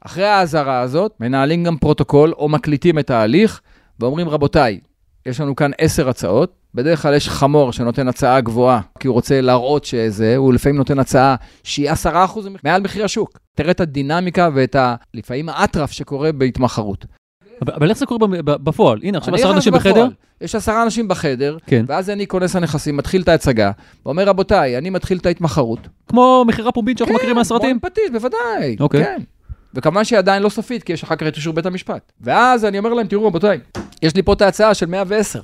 אחרי 0.00 0.26
האזהרה 0.26 0.80
הזאת, 0.80 1.12
מנהלים 1.20 1.64
גם 1.64 1.76
פרוטוקול 1.76 2.32
או 2.32 2.48
מקליטים 2.48 2.98
את 2.98 3.10
ההליך, 3.10 3.60
ואומרים, 4.00 4.28
רבותיי, 4.28 4.78
יש 5.26 5.40
לנו 5.40 5.56
כאן 5.56 5.70
עשר 5.78 6.08
הצעות, 6.08 6.52
בדרך 6.74 7.02
כלל 7.02 7.14
יש 7.14 7.28
חמור 7.28 7.72
שנותן 7.72 8.08
הצעה 8.08 8.40
גבוהה, 8.40 8.80
כי 9.00 9.08
הוא 9.08 9.14
רוצה 9.14 9.40
להראות 9.40 9.84
שזה, 9.84 10.36
הוא 10.36 10.52
לפעמים 10.52 10.76
נותן 10.76 10.98
הצעה 10.98 11.36
שהיא 11.62 11.90
עשרה 11.90 12.24
אחוז 12.24 12.48
מעל 12.64 12.82
מחיר 12.82 13.04
השוק. 13.04 13.38
תראה 13.54 13.70
את 13.70 13.80
הדינמיקה 13.80 14.48
ואת 14.54 14.74
ה... 14.74 14.94
לפעמים 15.14 15.48
האטרף 15.48 15.90
שקורה 15.90 16.32
בהתמחרות. 16.32 17.06
אבל 17.62 17.90
איך 17.90 17.98
זה 17.98 18.06
קורה 18.06 18.26
בפועל? 18.44 19.00
הנה, 19.02 19.18
עכשיו 19.18 19.34
עשרה 19.34 19.52
אנשים 19.52 19.72
בחדר? 19.72 20.08
יש 20.40 20.54
עשרה 20.54 20.82
אנשים 20.82 21.08
בחדר, 21.08 21.56
כן. 21.66 21.84
ואז 21.88 22.10
אני 22.10 22.26
כונס 22.26 22.56
הנכסים, 22.56 22.96
מתחיל 22.96 23.22
את 23.22 23.28
ההצגה, 23.28 23.70
ואומר, 24.06 24.28
רבותיי, 24.28 24.78
אני 24.78 24.90
מתחיל 24.90 25.18
את 25.18 25.26
ההתמחרות. 25.26 25.78
כמו 26.08 26.44
מכירה 26.46 26.72
פומבית 26.72 26.98
שאנחנו 26.98 27.14
כן, 27.14 27.18
מכירים 27.18 27.36
מהסרטים? 27.36 27.80
כמו 27.80 27.90
פטיש, 27.90 28.10
בוודאי. 28.12 28.76
אוקיי. 28.80 29.04
כן. 29.04 29.22
וכמובן 29.74 30.04
שהיא 30.04 30.18
עדיין 30.18 30.42
לא 30.42 30.48
סופית, 30.48 30.82
כי 30.82 30.92
יש 30.92 31.02
אחר 31.02 31.16
כך 31.16 31.26
את 31.26 31.36
אישור 31.36 31.54
בית 31.54 31.66
המשפט. 31.66 32.12
ואז 32.20 32.64
אני 32.64 32.78
אומר 32.78 32.94
להם, 32.94 33.06
תראו 33.06 33.26
רבותיי, 33.26 33.60
יש 34.02 34.14
לי 34.14 34.22
פה 34.22 34.32
את 34.32 34.42
ההצעה 34.42 34.74
של 34.74 34.86
110. 34.86 35.40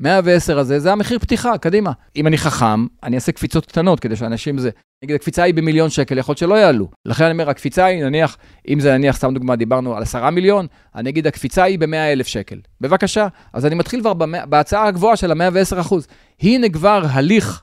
110 0.00 0.58
הזה, 0.58 0.78
זה 0.78 0.92
המחיר 0.92 1.18
פתיחה, 1.18 1.58
קדימה. 1.58 1.92
אם 2.16 2.26
אני 2.26 2.38
חכם, 2.38 2.86
אני 3.02 3.16
אעשה 3.16 3.32
קפיצות 3.32 3.66
קטנות 3.66 4.00
כדי 4.00 4.16
שאנשים 4.16 4.58
זה... 4.58 4.70
נגיד, 5.04 5.16
הקפיצה 5.16 5.42
היא 5.42 5.54
במיליון 5.54 5.90
שקל, 5.90 6.18
יכול 6.18 6.32
להיות 6.32 6.38
שלא 6.38 6.54
יעלו. 6.54 6.88
לכן 7.06 7.24
אני 7.24 7.32
אומר, 7.32 7.50
הקפיצה 7.50 7.84
היא, 7.84 8.04
נניח, 8.04 8.36
אם 8.68 8.80
זה 8.80 8.92
נניח, 8.92 9.16
סתם 9.16 9.34
דוגמה, 9.34 9.56
דיברנו 9.56 9.96
על 9.96 10.02
10 10.02 10.30
מיליון, 10.30 10.66
אני 10.94 11.10
אגיד, 11.10 11.26
הקפיצה 11.26 11.62
היא 11.62 11.78
ב-100 11.78 11.96
אלף 12.12 12.26
שקל. 12.26 12.58
בבקשה. 12.80 13.28
אז 13.52 13.66
אני 13.66 13.74
מתחיל 13.74 14.00
כבר 14.00 14.12
במא... 14.12 14.44
בהצעה 14.44 14.86
הגבוהה 14.86 15.16
של 15.16 15.32
ה-110 15.32 15.80
אחוז. 15.80 16.06
הנה 16.40 16.68
כבר 16.68 17.02
הליך 17.10 17.62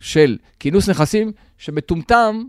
של 0.00 0.36
כינוס 0.60 0.88
נכסים 0.88 1.32
שמטומטם, 1.58 2.42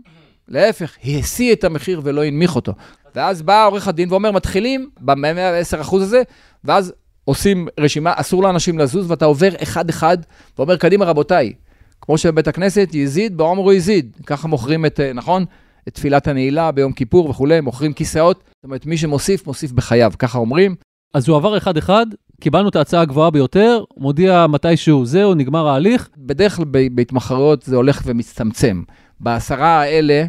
להפך, 0.48 0.96
השיא 1.04 1.52
את 1.52 1.64
המחיר 1.64 2.00
ולא 2.04 2.24
הנמיך 2.24 2.56
אותו. 2.56 2.72
ואז 3.14 3.42
בא 3.42 3.66
עורך 3.66 3.88
הדין 3.88 4.12
ואומר, 4.12 4.32
מתחילים 4.32 4.90
ב-110% 5.00 5.96
הזה, 5.96 6.22
ואז 6.64 6.92
עושים 7.24 7.68
רשימה, 7.80 8.12
אסור 8.16 8.42
לאנשים 8.42 8.78
לזוז, 8.78 9.10
ואתה 9.10 9.24
עובר 9.24 9.48
אחד-אחד, 9.62 10.18
ואומר, 10.58 10.76
קדימה 10.76 11.04
רבותיי, 11.04 11.52
כמו 12.00 12.18
שבבית 12.18 12.48
הכנסת, 12.48 12.88
יזיד 12.92 13.36
בעומרו 13.36 13.72
יזיד. 13.72 14.16
ככה 14.26 14.48
מוכרים 14.48 14.86
את, 14.86 15.00
אה, 15.00 15.12
נכון? 15.12 15.44
את 15.88 15.94
תפילת 15.94 16.28
הנעילה 16.28 16.72
ביום 16.72 16.92
כיפור 16.92 17.30
וכולי, 17.30 17.60
מוכרים 17.60 17.92
כיסאות. 17.92 18.36
זאת 18.36 18.64
אומרת, 18.64 18.86
מי 18.86 18.96
שמוסיף, 18.96 19.46
מוסיף 19.46 19.72
בחייו, 19.72 20.12
ככה 20.18 20.38
אומרים. 20.38 20.74
אז 21.14 21.28
הוא 21.28 21.36
עבר 21.36 21.56
אחד-אחד, 21.56 22.06
קיבלנו 22.40 22.68
את 22.68 22.76
ההצעה 22.76 23.00
הגבוהה 23.00 23.30
ביותר, 23.30 23.84
מודיע 23.96 24.46
מתישהו, 24.48 25.06
זהו, 25.06 25.34
נגמר 25.34 25.68
ההליך. 25.68 26.08
בדרך 26.16 26.56
כלל 26.56 26.64
בהתמחרויות 26.92 27.62
זה 27.62 27.76
הולך 27.76 28.02
ומצטמצם. 28.04 28.82
בעשרה 29.20 29.80
האלה, 29.80 30.24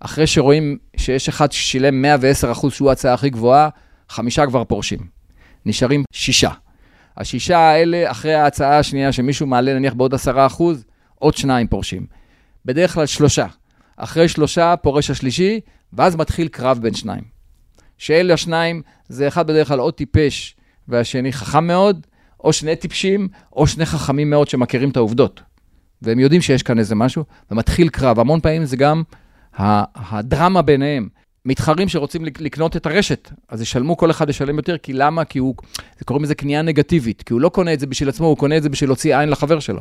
אחרי 0.00 0.26
שרואים 0.26 0.78
שיש 0.96 1.28
אחד 1.28 1.52
ששילם 1.52 2.02
110 2.02 2.52
אחוז, 2.52 2.72
שהוא 2.72 2.88
ההצעה 2.90 3.14
הכי 3.14 3.30
גבוהה, 3.30 3.68
חמישה 4.08 4.46
כבר 4.46 4.64
פורשים. 4.64 4.98
נשארים 5.66 6.04
שישה. 6.12 6.50
השישה 7.16 7.58
האלה, 7.58 8.10
אחרי 8.10 8.34
ההצעה 8.34 8.78
השנייה 8.78 9.12
שמישהו 9.12 9.46
מעלה 9.46 9.74
נניח 9.74 9.94
בעוד 9.94 10.14
עשרה 10.14 10.46
אחוז, 10.46 10.84
עוד 11.14 11.36
שניים 11.36 11.66
פורשים. 11.66 12.06
בדרך 12.64 12.94
כלל 12.94 13.06
שלושה. 13.06 13.46
אחרי 13.96 14.28
שלושה 14.28 14.74
פורש 14.76 15.10
השלישי, 15.10 15.60
ואז 15.92 16.16
מתחיל 16.16 16.48
קרב 16.48 16.78
בין 16.82 16.94
שניים. 16.94 17.22
שאלה 17.98 18.34
השניים, 18.34 18.82
זה 19.08 19.28
אחד 19.28 19.46
בדרך 19.46 19.68
כלל 19.68 19.80
או 19.80 19.90
טיפש 19.90 20.56
והשני 20.88 21.32
חכם 21.32 21.66
מאוד, 21.66 22.06
או 22.44 22.52
שני 22.52 22.76
טיפשים, 22.76 23.28
או 23.52 23.66
שני 23.66 23.86
חכמים 23.86 24.30
מאוד 24.30 24.48
שמכירים 24.48 24.90
את 24.90 24.96
העובדות. 24.96 25.42
והם 26.02 26.18
יודעים 26.18 26.42
שיש 26.42 26.62
כאן 26.62 26.78
איזה 26.78 26.94
משהו, 26.94 27.24
ומתחיל 27.50 27.88
קרב. 27.88 28.20
המון 28.20 28.40
פעמים 28.40 28.64
זה 28.64 28.76
גם 28.76 29.02
הדרמה 29.58 30.62
ביניהם. 30.62 31.08
מתחרים 31.44 31.88
שרוצים 31.88 32.24
לקנות 32.24 32.76
את 32.76 32.86
הרשת, 32.86 33.30
אז 33.48 33.62
ישלמו, 33.62 33.96
כל 33.96 34.10
אחד 34.10 34.28
ישלם 34.30 34.56
יותר, 34.56 34.78
כי 34.78 34.92
למה? 34.92 35.24
כי 35.24 35.38
הוא, 35.38 35.54
קוראים 36.04 36.24
לזה 36.24 36.34
קנייה 36.34 36.62
נגטיבית, 36.62 37.22
כי 37.22 37.32
הוא 37.32 37.40
לא 37.40 37.48
קונה 37.48 37.72
את 37.72 37.80
זה 37.80 37.86
בשביל 37.86 38.08
עצמו, 38.08 38.26
הוא 38.26 38.36
קונה 38.36 38.56
את 38.56 38.62
זה 38.62 38.68
בשביל 38.68 38.90
להוציא 38.90 39.16
עין 39.16 39.28
לחבר 39.28 39.60
שלו. 39.60 39.80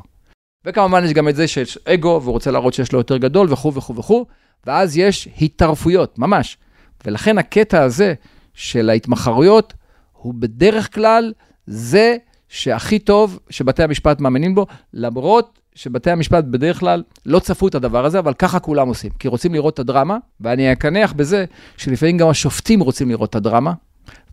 וכמובן 0.65 1.03
יש 1.03 1.13
גם 1.13 1.29
את 1.29 1.35
זה 1.35 1.47
שיש 1.47 1.77
אגו, 1.85 2.19
והוא 2.23 2.33
רוצה 2.33 2.51
להראות 2.51 2.73
שיש 2.73 2.91
לו 2.91 2.99
יותר 2.99 3.17
גדול, 3.17 3.53
וכו' 3.53 3.73
וכו' 3.73 3.95
וכו', 3.95 4.25
ואז 4.65 4.97
יש 4.97 5.27
התערפויות, 5.41 6.19
ממש. 6.19 6.57
ולכן 7.05 7.37
הקטע 7.37 7.83
הזה 7.83 8.13
של 8.53 8.89
ההתמחרויות, 8.89 9.73
הוא 10.13 10.33
בדרך 10.33 10.95
כלל 10.95 11.33
זה 11.67 12.17
שהכי 12.49 12.99
טוב 12.99 13.39
שבתי 13.49 13.83
המשפט 13.83 14.21
מאמינים 14.21 14.55
בו, 14.55 14.65
למרות 14.93 15.59
שבתי 15.77 16.11
המשפט 16.11 16.43
בדרך 16.43 16.79
כלל 16.79 17.03
לא 17.25 17.39
צפו 17.39 17.67
את 17.67 17.75
הדבר 17.75 18.05
הזה, 18.05 18.19
אבל 18.19 18.33
ככה 18.33 18.59
כולם 18.59 18.87
עושים, 18.87 19.11
כי 19.19 19.27
רוצים 19.27 19.53
לראות 19.53 19.73
את 19.73 19.79
הדרמה, 19.79 20.17
ואני 20.41 20.71
אקנח 20.71 21.13
בזה 21.13 21.45
שלפעמים 21.77 22.17
גם 22.17 22.29
השופטים 22.29 22.79
רוצים 22.79 23.09
לראות 23.09 23.29
את 23.29 23.35
הדרמה, 23.35 23.73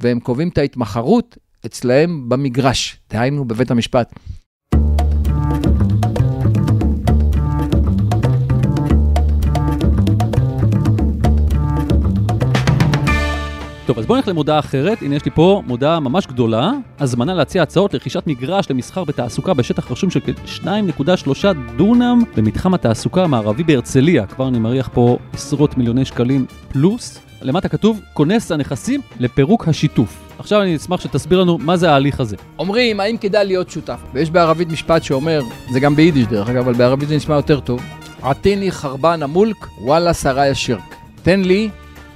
והם 0.01 0.21
קובעים 0.21 0.49
את 0.49 0.59
ההתמחרות 0.59 1.39
אצלהם 1.67 2.29
במגרש, 2.29 2.97
דהיינו 3.11 3.45
בבית 3.45 3.71
המשפט. 3.71 4.13
טוב, 13.87 13.99
אז 13.99 14.07
בואו 14.07 14.17
נלך 14.17 14.29
למודעה 14.29 14.59
אחרת. 14.59 15.03
הנה, 15.03 15.17
יש 15.17 15.25
לי 15.25 15.31
פה 15.31 15.63
מודעה 15.67 16.01
ממש 16.01 16.27
גדולה. 16.27 16.73
הזמנה 16.99 17.35
להציע 17.35 17.63
הצעות 17.63 17.95
לרכישת 17.95 18.23
מגרש 18.27 18.71
למסחר 18.71 19.03
ותעסוקה 19.07 19.55
בשטח 19.55 19.93
רשום 19.93 20.11
של 20.11 20.21
כ-2.3 20.21 21.47
דונם 21.77 22.23
במתחם 22.37 22.75
התעסוקה 22.75 23.25
המערבי 23.25 23.63
בהרצליה. 23.63 24.27
כבר 24.27 24.49
אני 24.49 24.59
מריח 24.59 24.91
פה 24.93 25.19
עשרות 25.33 25.79
מיליוני 25.79 26.05
שקלים 26.05 26.47
פלוס. 26.73 27.21
למטה 27.43 27.69
כתוב, 27.69 28.01
כונס 28.13 28.53
הנכסים 28.53 29.01
לפירוק 29.21 29.69
השיתוף. 29.69 30.35
עכשיו 30.39 30.63
אני 30.63 30.77
אשמח 30.77 31.01
שתסביר 31.01 31.41
לנו 31.41 31.59
מה 31.59 31.77
זה 31.77 31.91
ההליך 31.91 32.21
הזה. 32.21 32.37
אומרים, 32.59 33.01
האם 33.01 33.17
כדאי 33.17 33.47
להיות 33.47 33.71
שותף? 33.71 34.01
ויש 34.15 34.31
בערבית 34.31 34.69
משפט 34.69 35.03
שאומר, 35.03 35.41
זה 35.73 35.81
גם 35.81 35.97
ביידיש 35.97 36.27
דרך 36.27 36.49
אגב, 36.49 36.59
אבל 36.59 36.73
בערבית 36.73 37.09
זה 37.09 37.17
נשמע 37.17 37.35
יותר 37.35 37.61
טוב, 37.61 37.83
עטיני 38.23 38.73
חרבן 38.73 39.23
המולק, 39.23 39.67
וואלה 39.81 40.15
שרי 40.15 40.49
השירק. 40.49 40.95
תן 41.23 41.41
לי 41.41 41.69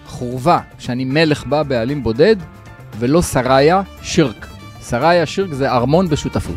חורבה, 0.09 0.61
שאני 0.79 1.05
מלך 1.05 1.47
בה 1.47 1.63
בעלים 1.63 2.03
בודד, 2.03 2.37
ולא 2.99 3.23
שריה 3.23 3.83
שירק. 4.03 4.47
שריה 4.89 5.27
שירק 5.27 5.53
זה 5.53 5.71
ארמון 5.71 6.09
בשותפות. 6.09 6.57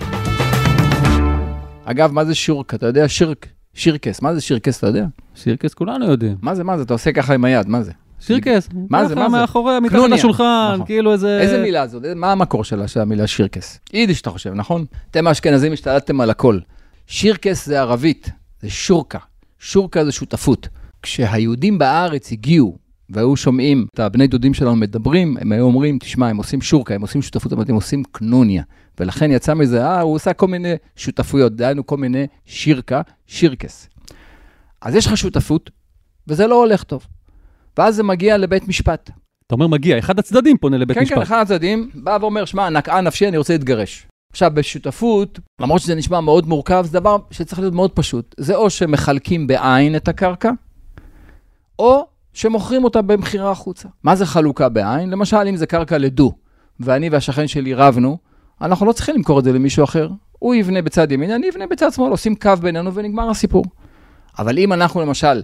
אגב, 1.86 2.12
מה 2.12 2.26
זה 2.26 2.36
שירק? 2.36 2.74
אתה 2.74 2.86
יודע 2.86 3.08
שירק? 3.08 3.48
שירקס, 3.74 4.22
מה 4.22 4.36
זה 4.36 4.42
שירקס, 4.42 4.78
אתה 4.78 4.88
יודע? 4.88 5.06
שירקס 5.36 5.74
כולנו 5.74 6.06
יודעים. 6.06 6.38
מה 6.42 6.56
זה, 6.56 6.64
מה 6.64 6.78
זה? 6.78 6.84
אתה 6.84 6.94
עושה 6.94 7.12
ככה 7.12 7.34
עם 7.34 7.46
היד, 7.46 7.68
מה 7.68 7.84
זה? 7.84 7.92
שירקס. 8.20 8.70
מה 8.90 9.06
זה, 9.06 9.16
מה 9.16 9.30
זה? 9.30 9.38
מאחורי, 9.38 9.80
מתחת. 9.80 10.00
לשולחן, 10.10 10.72
נכון. 10.74 10.86
כאילו 10.86 11.14
איזה... 11.14 11.40
איזה 11.42 11.62
מילה 11.62 11.88
זאת? 11.88 12.04
מה 12.16 12.32
המקור 12.32 12.64
שלה, 12.64 12.88
של 12.88 13.00
המילה 13.00 13.28
שירקס? 13.28 13.80
יידיש, 13.94 14.22
אתה 14.22 14.30
חושב, 14.30 14.54
נכון? 14.54 14.86
אתם 15.12 15.28
האשכנזים 15.28 15.74
השתלטתם 15.74 16.22
על 16.22 16.30
הכל. 16.30 16.60
שירקס 17.08 17.66
זה 17.66 17.80
ערבית, 17.80 18.30
זה 18.62 18.70
שורקה. 18.70 19.20
שורקה 19.60 20.06
זה 20.06 20.12
שותפות. 20.12 20.68
כשהיהודים 21.02 21.78
בארץ 21.78 22.32
הגיעו 22.32 22.78
והיו 23.13 23.36
שומעים 23.36 23.86
את 23.93 24.00
הבני 24.00 24.28
דודים 24.28 24.54
שלנו 24.54 24.76
מדברים, 24.76 25.38
הם 25.41 25.52
היו 25.52 25.63
אומרים, 25.63 26.00
תשמע, 26.00 26.28
הם 26.28 26.38
עושים 26.38 26.62
שורקה, 26.62 26.95
הם 26.95 27.02
עושים 27.02 27.21
שותפות, 27.21 27.69
הם 27.69 27.76
עושים 27.76 28.04
קנוניה. 28.12 28.63
ולכן 29.00 29.32
יצא 29.32 29.54
מזה, 29.54 29.86
אה, 29.86 30.02
הוא 30.02 30.15
עושה 30.15 30.34
כל 30.34 30.47
מיני 30.47 30.74
שותפויות, 30.95 31.56
דהיינו 31.56 31.86
כל 31.86 31.97
מיני 31.97 32.26
שירקה, 32.45 33.02
שירקס. 33.28 33.89
אז 34.82 34.95
יש 34.95 35.08
לך 35.08 35.17
שותפות, 35.17 35.69
וזה 36.28 36.47
לא 36.47 36.56
הולך 36.56 36.84
טוב. 36.84 37.08
ואז 37.78 37.95
זה 37.95 38.04
מגיע 38.04 38.38
לבית 38.38 38.67
משפט. 38.67 39.10
אתה 39.47 39.56
אומר 39.56 39.67
מגיע, 39.67 40.00
אחד 40.00 40.19
הצדדים 40.19 40.58
פונה 40.58 40.78
לבית 40.78 40.97
כן, 40.97 41.04
משפט. 41.04 41.15
כן, 41.15 41.21
אחד 41.21 41.41
הצדדים 41.41 41.89
בא 41.93 42.17
ואומר, 42.21 42.45
שמע, 42.45 42.69
נקעה 42.69 43.02
נפשי, 43.02 43.28
אני 43.28 43.38
רוצה 43.38 43.54
להתגרש. 43.54 44.08
עכשיו, 44.32 44.52
בשותפות, 44.54 45.39
למרות 45.62 45.82
שזה 45.82 45.95
נשמע 45.95 46.19
מאוד 46.19 46.47
מורכב, 46.47 46.86
זה 46.86 47.00
דבר 47.00 47.17
שצריך 47.32 47.60
להיות 47.60 47.74
מאוד 47.74 47.91
פשוט. 47.91 48.36
זה 48.38 48.56
או 48.56 48.69
שמחלקים 48.69 49.47
בעין 49.47 49.95
את 49.95 50.08
הקרקע, 50.08 50.52
או 51.80 52.08
שמוכרים 52.34 52.84
אותה 52.84 53.02
במכירה 53.02 53.52
החוצה. 53.52 53.88
מה 54.04 54.15
זה 54.15 54.26
חלוקה 54.26 54.70
בעין? 54.70 55.10
למשל, 55.10 55.38
אם 55.38 55.56
זה 55.56 55.65
קרקע 55.65 55.98
לדו, 55.98 56.32
ואני 56.80 57.10
והשכן 57.10 57.48
שלי 57.48 57.74
רבנו, 57.74 58.17
אנחנו 58.62 58.86
לא 58.86 58.91
צריכים 58.91 59.15
למכור 59.15 59.39
את 59.39 59.44
זה 59.44 59.54
למישהו 59.54 59.84
אחר. 59.84 60.10
הוא 60.32 60.56
יבנה 60.56 60.82
בצד 60.82 61.12
ימין, 61.12 61.32
אני 61.32 61.50
אבנה 61.50 61.67
בצד 61.67 61.94
שמאל, 61.94 62.12
עושים 62.12 62.36
קו 62.36 62.52
בינינו 62.62 62.94
ונגמר 62.94 63.30
הסיפור. 63.30 63.65
אבל 64.39 64.60
אם 64.60 64.74
אנחנו 64.74 65.02
למשל 65.02 65.41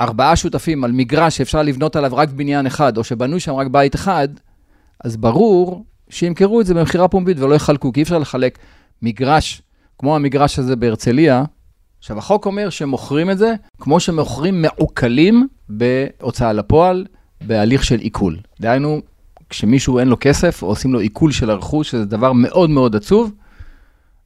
ארבעה 0.00 0.36
שותפים 0.36 0.84
על 0.84 0.92
מגרש 0.92 1.36
שאפשר 1.36 1.62
לבנות 1.62 1.96
עליו 1.96 2.10
רק 2.14 2.28
בניין 2.28 2.66
אחד, 2.66 2.96
או 2.96 3.04
שבנוי 3.04 3.40
שם 3.40 3.52
רק 3.52 3.66
בית 3.66 3.94
אחד, 3.94 4.28
אז 5.04 5.16
ברור 5.16 5.84
שימכרו 6.08 6.60
את 6.60 6.66
זה 6.66 6.74
במכירה 6.74 7.08
פומבית 7.08 7.40
ולא 7.40 7.54
יחלקו, 7.54 7.92
כי 7.92 8.00
אי 8.00 8.02
אפשר 8.02 8.18
לחלק 8.18 8.58
מגרש 9.02 9.62
כמו 9.98 10.16
המגרש 10.16 10.58
הזה 10.58 10.76
בהרצליה. 10.76 11.44
עכשיו, 12.06 12.18
החוק 12.18 12.46
אומר 12.46 12.70
שמוכרים 12.70 13.30
את 13.30 13.38
זה 13.38 13.54
כמו 13.80 14.00
שמוכרים 14.00 14.62
מעוקלים 14.62 15.46
בהוצאה 15.68 16.52
לפועל, 16.52 17.06
בהליך 17.40 17.84
של 17.84 17.98
עיקול. 17.98 18.36
דהיינו, 18.60 19.00
כשמישהו 19.50 19.98
אין 19.98 20.08
לו 20.08 20.16
כסף, 20.20 20.62
עושים 20.62 20.92
לו 20.92 21.00
עיקול 21.00 21.32
של 21.32 21.50
הרכוש, 21.50 21.90
שזה 21.90 22.04
דבר 22.04 22.32
מאוד 22.32 22.70
מאוד 22.70 22.96
עצוב. 22.96 23.32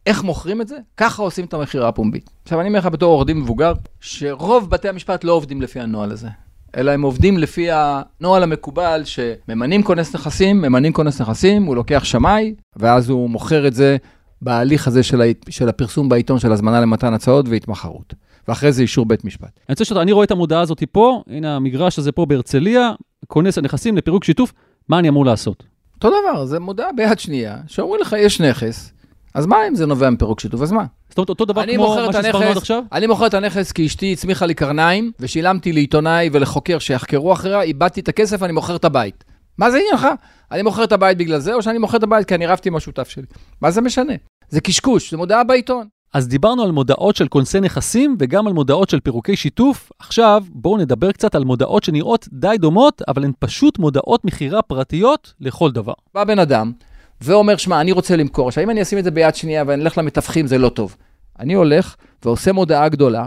איך 0.07 0.25
מוכרים 0.25 0.61
את 0.61 0.69
זה? 0.69 0.77
ככה 0.97 1.23
עושים 1.23 1.45
את 1.45 1.55
המכירה 1.55 1.89
הפומבית. 1.89 2.31
עכשיו, 2.43 2.61
אני 2.61 2.69
אומר 2.69 2.79
לך 2.79 2.87
בתור 2.87 3.13
עורך 3.13 3.27
דין 3.27 3.39
מבוגר, 3.39 3.73
שרוב 4.01 4.71
בתי 4.71 4.89
המשפט 4.89 5.25
לא 5.25 5.33
עובדים 5.33 5.63
לפי 5.63 5.81
הנוהל 5.81 6.11
הזה, 6.13 6.29
אלא 6.77 6.91
הם 6.91 7.03
עובדים 7.03 7.39
לפי 7.39 7.69
הנוהל 7.71 8.43
המקובל 8.43 9.03
שממנים 9.05 9.83
כונס 9.83 10.15
נכסים, 10.15 10.61
ממנים 10.61 10.93
כונס 10.93 11.21
נכסים, 11.21 11.65
הוא 11.65 11.77
לוקח 11.77 12.05
שמאי, 12.05 12.55
ואז 12.77 13.09
הוא 13.11 13.31
מוכר 13.31 13.67
את 13.67 13.75
זה 13.75 13.97
בהליך 14.43 14.89
הזה 14.89 15.03
של, 15.03 15.23
ה... 15.23 15.25
של 15.49 15.69
הפרסום 15.69 16.09
בעיתון 16.09 16.39
של 16.39 16.53
הזמנה 16.53 16.81
למתן 16.81 17.15
הצעות 17.15 17.49
והתמחרות. 17.49 18.15
ואחרי 18.49 18.73
זה 18.73 18.83
אישור 18.83 19.07
בית 19.07 19.25
משפט. 19.25 19.51
אני 19.69 19.73
רוצה 19.73 19.85
שאתה, 19.85 20.03
אני 20.03 20.13
רואה 20.13 20.25
את 20.25 20.31
המודעה 20.31 20.61
הזאת 20.61 20.83
פה, 20.93 21.23
הנה 21.27 21.57
המגרש 21.57 21.99
הזה 21.99 22.13
פה 22.13 22.27
בהרצליה, 22.27 22.93
כונס 23.27 23.59
הנכסים 23.59 23.97
לפירוק 23.97 24.25
שיתוף, 24.25 24.53
מה 24.89 24.99
אני 24.99 25.09
אמור 25.09 25.27
לעשות? 25.27 25.65
אותו 25.95 26.11
דבר, 26.11 26.45
זה 26.45 26.61
מודעה 26.61 26.93
ביד 26.97 27.19
שנייה, 27.19 27.57
שאומרים 27.67 28.01
לך, 28.01 28.17
יש 28.19 28.41
נכס, 28.41 28.93
אז 29.35 29.47
מה 29.47 29.69
אם 29.69 29.75
זה 29.75 29.87
נובע 29.87 30.11
מפירוק 30.11 30.41
שיתוף? 30.41 30.63
אז 30.63 30.73
מה? 30.73 30.85
זאת 31.09 31.19
אומרת, 31.19 31.29
אותו 31.29 31.45
דבר 31.45 31.67
כמו 31.75 31.97
מה 32.07 32.13
שהסברנו 32.13 32.45
עד 32.45 32.57
עכשיו? 32.57 32.83
אני 32.93 33.07
מוכר 33.07 33.27
את 33.27 33.35
הנכס 33.35 33.73
כי 33.73 33.87
אשתי 33.87 34.13
הצמיחה 34.13 34.47
לי 34.47 34.55
קרניים, 34.55 35.13
ושילמתי 35.21 35.73
לעיתונאי 35.73 36.31
ולחוקר 36.33 36.79
שיחקרו 36.79 37.33
אחריה, 37.33 37.63
איבדתי 37.63 38.01
את 38.01 38.09
הכסף, 38.09 38.43
אני 38.43 38.53
מוכר 38.53 38.77
את 38.77 38.85
הבית. 38.85 39.25
מה 39.59 39.71
זה 39.71 39.79
עניינך? 39.79 40.09
אני 40.51 40.63
מוכר 40.63 40.85
את 40.85 40.93
הבית 40.93 41.19
בגלל 41.19 41.39
זה, 41.39 41.55
או 41.55 41.63
שאני 41.63 41.79
מוכר 41.79 41.97
את 41.97 42.03
הבית 42.03 42.29
כי 42.29 42.35
אני 42.35 42.47
רבתי 42.47 42.69
עם 42.69 42.77
השותף 42.77 43.09
שלי? 43.09 43.27
מה 43.61 43.71
זה 43.71 43.81
משנה? 43.81 44.13
זה 44.51 44.61
קשקוש, 44.61 45.11
זה 45.11 45.17
מודעה 45.17 45.45
בעיתון. 45.45 45.87
אז 46.15 46.29
דיברנו 46.29 46.63
על 46.63 46.73
מודעות 46.73 47.17
של 47.17 47.29
כונסי 47.29 47.61
נכסים 47.61 48.17
וגם 48.19 48.47
על 48.47 48.53
מודעות 48.53 48.91
של 48.91 49.01
פירוקי 49.01 49.37
שיתוף. 49.37 49.93
עכשיו 49.99 50.45
בואו 50.49 50.77
נדבר 50.77 51.13
קצת 51.13 51.35
על 51.35 51.45
מודעות 51.45 51.85
שנראות 51.85 52.29
די 52.33 52.57
דומות, 52.59 53.03
אבל 53.09 53.25
הן 53.25 53.33
פשוט 53.39 53.79
מודעות 53.79 54.25
מכירה 54.25 54.63
פרטיות 54.63 55.35
לכל 55.41 55.71
דבר. 55.71 55.93
בא 56.15 56.25
בן 56.25 56.39
אדם 56.39 56.73
ואומר, 57.21 57.57
שמע, 57.57 57.81
אני 57.81 57.93
רוצה 57.93 58.17
למכור. 58.17 58.49
עכשיו, 58.49 58.65
אם 58.65 58.71
אני 58.71 58.83
אשים 58.83 58.99
את 58.99 59.05
זה 59.05 59.11
ביד 59.11 59.35
שנייה 59.35 59.65
ואני 59.67 59.83
אלך 59.83 59.99
למתווכים, 59.99 60.47
זה 60.47 60.59
לא 60.59 60.69
טוב. 60.69 60.97
אני 61.39 61.55
הולך 61.55 61.97
ועושה 62.25 62.53
מודעה 62.53 62.89
גדולה, 62.89 63.27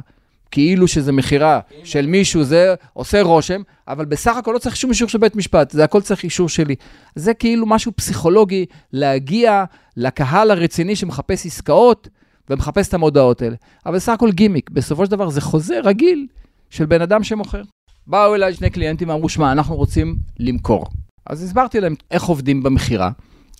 כאילו 0.53 0.87
שזה 0.87 1.11
מכירה 1.11 1.59
של 1.83 2.05
מישהו, 2.05 2.43
זה 2.43 2.73
עושה 2.93 3.21
רושם, 3.21 3.61
אבל 3.87 4.05
בסך 4.05 4.37
הכל 4.37 4.51
לא 4.51 4.59
צריך 4.59 4.75
שום 4.75 4.89
אישור 4.89 5.09
של 5.09 5.17
בית 5.17 5.35
משפט, 5.35 5.71
זה 5.71 5.83
הכל 5.83 6.01
צריך 6.01 6.23
אישור 6.23 6.49
שלי. 6.49 6.75
זה 7.15 7.33
כאילו 7.33 7.65
משהו 7.65 7.91
פסיכולוגי, 7.95 8.65
להגיע 8.93 9.63
לקהל 9.97 10.51
הרציני 10.51 10.95
שמחפש 10.95 11.45
עסקאות 11.45 12.07
ומחפש 12.49 12.87
את 12.87 12.93
המודעות 12.93 13.41
האלה. 13.41 13.55
אבל 13.85 13.95
בסך 13.95 14.11
הכל 14.11 14.31
גימיק, 14.31 14.69
בסופו 14.69 15.05
של 15.05 15.11
דבר 15.11 15.29
זה 15.29 15.41
חוזה 15.41 15.79
רגיל 15.83 16.27
של 16.69 16.85
בן 16.85 17.01
אדם 17.01 17.23
שמוכר. 17.23 17.61
באו 18.07 18.35
אליי 18.35 18.53
שני 18.53 18.69
קליינטים 18.69 19.09
ואמרו, 19.09 19.29
שמע, 19.29 19.51
אנחנו 19.51 19.75
רוצים 19.75 20.15
למכור. 20.39 20.85
אז 21.25 21.43
הסברתי 21.43 21.79
להם 21.79 21.95
איך 22.11 22.23
עובדים 22.23 22.63
במכירה, 22.63 23.11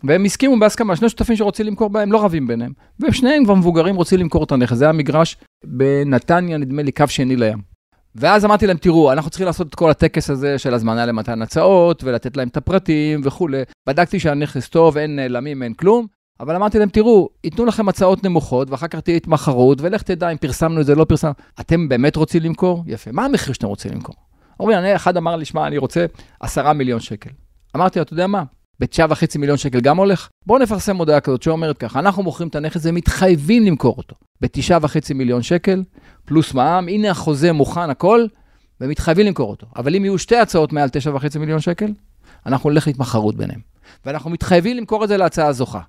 והם 0.03 0.25
הסכימו 0.25 0.59
בהסכמה, 0.59 0.95
שני 0.95 1.09
שותפים 1.09 1.35
שרוצים 1.35 1.65
למכור 1.65 1.89
בהם 1.89 2.11
לא 2.11 2.25
רבים 2.25 2.47
ביניהם. 2.47 2.73
והם 2.99 3.11
שניהם 3.11 3.43
כבר 3.45 3.55
מבוגרים 3.55 3.95
רוצים 3.95 4.19
למכור 4.19 4.43
את 4.43 4.51
הנכס, 4.51 4.77
זה 4.77 4.85
היה 4.85 4.93
מגרש 4.93 5.37
בנתניה, 5.65 6.57
נדמה 6.57 6.81
לי, 6.81 6.91
קו 6.91 7.07
שני 7.07 7.35
לים. 7.35 7.73
ואז 8.15 8.45
אמרתי 8.45 8.67
להם, 8.67 8.77
תראו, 8.77 9.11
אנחנו 9.11 9.29
צריכים 9.29 9.47
לעשות 9.47 9.67
את 9.67 9.75
כל 9.75 9.89
הטקס 9.89 10.29
הזה 10.29 10.57
של 10.57 10.73
הזמנה 10.73 11.05
למתן 11.05 11.41
הצעות, 11.41 12.03
ולתת 12.03 12.37
להם 12.37 12.47
את 12.47 12.57
הפרטים 12.57 13.21
וכולי. 13.23 13.61
בדקתי 13.87 14.19
שהנכס 14.19 14.69
טוב, 14.69 14.97
אין 14.97 15.15
נעלמים, 15.15 15.63
אין 15.63 15.73
כלום. 15.73 16.07
אבל 16.39 16.55
אמרתי 16.55 16.79
להם, 16.79 16.89
תראו, 16.89 17.29
ייתנו 17.43 17.65
לכם 17.65 17.89
הצעות 17.89 18.23
נמוכות, 18.23 18.69
ואחר 18.69 18.87
כך 18.87 18.99
תהיה 18.99 19.17
התמחרות, 19.17 19.81
ולך 19.81 20.01
תדע 20.01 20.29
אם 20.29 20.37
פרסמנו 20.37 20.81
את 20.81 20.85
זה, 20.85 20.95
לא 20.95 21.05
פרסמנו. 21.05 21.33
אתם 21.59 21.89
באמת 21.89 22.15
רוצים 22.15 22.43
למכור? 22.43 22.83
יפה. 22.87 23.11
מה 23.11 23.25
המחיר 23.25 23.53
שאתם 23.53 23.67
רוצים 23.67 23.91
למכור? 23.91 24.15
אומרים, 24.59 24.77
אחד 24.95 25.17
אמר 25.17 25.35
לי, 25.35 25.45
שמע, 25.45 25.67
אני 25.67 25.77
רוצה 25.77 26.05
עשרה 26.39 26.73
מיליון 26.73 26.99
שקל. 26.99 27.29
אמרתי 27.75 27.99
לו, 27.99 28.03
אתה 28.03 28.13
יודע 28.13 28.27
מה? 28.27 28.43
בתשעה 28.79 29.07
וחצי 29.09 29.38
מיליון 29.38 29.57
שקל 29.57 29.79
גם 29.79 29.97
הולך? 29.97 30.29
בואו 30.45 30.59
נפרסם 30.59 30.95
מודעה 30.95 31.19
כזאת 31.19 31.43
שאומרת 31.43 31.77
ככה, 31.77 31.99
אנחנו 31.99 32.23
מוכרים 32.23 32.49
את 32.49 32.55
הנכס 32.55 32.81
ומתחייבים 32.83 33.65
למכור 33.65 33.95
אותו. 33.97 34.15
בתשעה 34.41 34.79
וחצי 34.81 35.13
מיליון 35.13 35.41
שקל, 35.41 35.83
פלוס 36.25 36.53
מע"מ, 36.53 36.88
הנה 36.88 37.12
החוזה 37.12 37.51
מוכן, 37.51 37.89
הכל, 37.89 38.25
ומתחייבים 38.81 39.25
למכור 39.25 39.49
אותו. 39.49 39.67
אבל 39.75 39.95
אם 39.95 40.05
יהיו 40.05 40.17
שתי 40.17 40.36
הצעות 40.36 40.73
מעל 40.73 40.89
תשעה 40.89 41.15
וחצי 41.15 41.39
מיליון 41.39 41.59
שקל, 41.59 41.91
אנחנו 42.45 42.69
נלך 42.69 42.88
להתמחרות 42.88 43.36
ביניהם. 43.36 43.59
ואנחנו 44.05 44.29
מתחייבים 44.29 44.77
למכור 44.77 45.03
את 45.03 45.09
זה 45.09 45.17
להצעה 45.17 45.47
הזוכה. 45.47 45.81